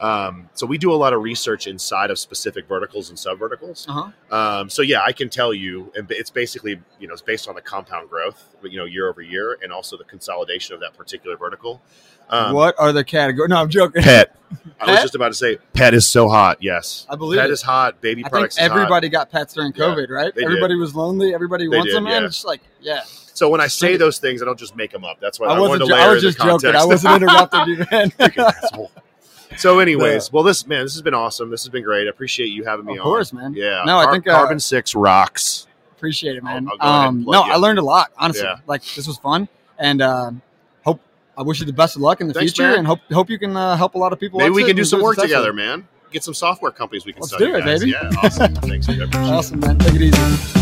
Um, 0.00 0.48
so 0.54 0.66
we 0.66 0.78
do 0.78 0.92
a 0.92 0.96
lot 0.96 1.12
of 1.12 1.22
research 1.22 1.66
inside 1.66 2.10
of 2.10 2.18
specific 2.18 2.66
verticals 2.66 3.10
and 3.10 3.18
subverticals. 3.18 3.86
Uh-huh. 3.88 4.34
Um, 4.34 4.70
so 4.70 4.80
yeah, 4.82 5.02
I 5.06 5.12
can 5.12 5.28
tell 5.28 5.52
you, 5.52 5.92
and 5.94 6.10
it's 6.10 6.30
basically 6.30 6.80
you 6.98 7.06
know 7.06 7.12
it's 7.12 7.22
based 7.22 7.48
on 7.48 7.54
the 7.54 7.60
compound 7.60 8.08
growth, 8.08 8.42
you 8.62 8.78
know, 8.78 8.86
year 8.86 9.08
over 9.10 9.20
year, 9.20 9.58
and 9.62 9.72
also 9.72 9.96
the 9.98 10.04
consolidation 10.04 10.74
of 10.74 10.80
that 10.80 10.96
particular 10.96 11.36
vertical. 11.36 11.82
Um, 12.30 12.54
what 12.54 12.76
are 12.78 12.92
the 12.92 13.04
categories? 13.04 13.50
No, 13.50 13.56
I'm 13.56 13.68
joking. 13.68 14.02
Pet. 14.02 14.36
I 14.80 14.90
was 14.92 15.00
just 15.02 15.14
about 15.14 15.28
to 15.28 15.34
say, 15.34 15.58
pet 15.74 15.94
is 15.94 16.08
so 16.08 16.28
hot. 16.28 16.62
Yes, 16.62 17.06
I 17.10 17.16
believe 17.16 17.38
pet 17.40 17.50
it. 17.50 17.52
is 17.52 17.60
hot. 17.62 18.00
Baby 18.00 18.22
I 18.22 18.24
think 18.24 18.30
products. 18.32 18.54
is 18.56 18.62
hot. 18.66 18.70
everybody 18.70 19.08
got 19.08 19.30
pets 19.30 19.52
during 19.54 19.72
Yeah, 19.74 19.84
COVID, 19.84 20.08
right? 20.10 20.34
they 20.34 20.40
did. 20.42 20.46
Everybody 20.46 20.76
was 20.76 20.94
lonely. 20.94 21.34
Everybody 21.34 21.64
They 21.68 21.76
wants 21.76 21.88
did, 21.90 21.96
them, 21.96 22.04
man. 22.04 22.22
yeah. 22.22 22.26
It's 22.26 22.36
just 22.36 22.46
like, 22.46 22.60
yeah. 22.80 23.02
So 23.04 23.48
when 23.50 23.60
I 23.60 23.66
say 23.68 23.96
those 23.96 24.18
things, 24.18 24.42
I 24.42 24.44
don't 24.44 24.58
just 24.58 24.76
make 24.76 24.92
them 24.92 25.04
up. 25.04 25.18
That's 25.20 25.38
why 25.40 25.46
I, 25.48 25.54
I 25.54 25.58
wanted 25.60 25.80
wasn't. 25.82 25.88
to 25.90 25.94
layer 25.94 26.04
I 26.04 26.08
was 26.14 26.22
in 26.24 26.28
just 26.28 26.38
the 26.38 26.44
joking. 26.44 26.74
I 26.76 26.84
wasn't 26.84 27.14
interrupting 27.22 27.68
you, 27.68 27.86
man. 27.90 28.12
So, 29.56 29.78
anyways, 29.80 30.32
well, 30.32 30.42
this 30.44 30.66
man, 30.66 30.84
this 30.84 30.94
has 30.94 31.02
been 31.02 31.14
awesome. 31.14 31.50
This 31.50 31.62
has 31.64 31.68
been 31.70 31.82
great. 31.84 32.06
I 32.06 32.10
appreciate 32.10 32.46
you 32.48 32.64
having 32.64 32.86
me 32.86 32.92
on. 32.92 32.98
Of 32.98 33.06
on. 33.06 33.12
course, 33.12 33.32
man. 33.32 33.54
Yeah. 33.54 33.82
No, 33.84 33.98
I 33.98 34.10
think, 34.10 34.26
uh, 34.26 34.32
Carbon 34.34 34.60
Six 34.60 34.94
rocks. 34.94 35.66
Appreciate 35.96 36.36
it, 36.36 36.42
man. 36.44 36.66
I'll- 36.66 36.72
I'll 36.72 36.78
go 36.78 36.84
ahead 36.98 37.08
and 37.08 37.26
um, 37.28 37.32
no. 37.32 37.42
I 37.42 37.56
learned 37.56 37.78
a 37.78 37.82
lot. 37.82 38.10
Honestly, 38.16 38.44
Yeah. 38.44 38.56
like 38.66 38.82
this 38.94 39.06
was 39.06 39.18
fun, 39.18 39.48
and 39.78 40.00
um, 40.00 40.40
hope 40.82 41.00
I 41.36 41.42
wish 41.42 41.60
you 41.60 41.66
the 41.66 41.72
best 41.72 41.96
of 41.96 42.02
luck 42.02 42.20
in 42.20 42.28
the 42.28 42.34
Thanks, 42.34 42.52
future, 42.52 42.68
man. 42.70 42.78
and 42.78 42.86
hope 42.86 43.00
hope 43.12 43.28
you 43.28 43.38
can 43.38 43.56
uh, 43.56 43.76
help 43.76 43.94
a 43.94 43.98
lot 43.98 44.12
of 44.12 44.18
people. 44.20 44.38
Maybe 44.38 44.50
we 44.50 44.64
can 44.64 44.76
do 44.76 44.84
some 44.84 45.02
work 45.02 45.18
together, 45.18 45.52
man. 45.52 45.86
Get 46.10 46.24
some 46.24 46.34
software 46.34 46.72
companies 46.72 47.04
we 47.04 47.12
can 47.12 47.20
Let's 47.22 47.32
you 47.32 47.38
do 47.38 47.54
it, 47.54 47.60
guys. 47.64 47.80
baby. 47.80 47.92
Yeah, 47.92 48.10
awesome. 48.22 48.54
Thanks, 48.56 48.86
dude. 48.86 49.00
I 49.00 49.04
appreciate 49.04 49.26
it. 49.28 49.32
Awesome, 49.32 49.60
man. 49.60 49.78
Take 49.78 49.94
it 49.94 50.02
easy. 50.02 50.59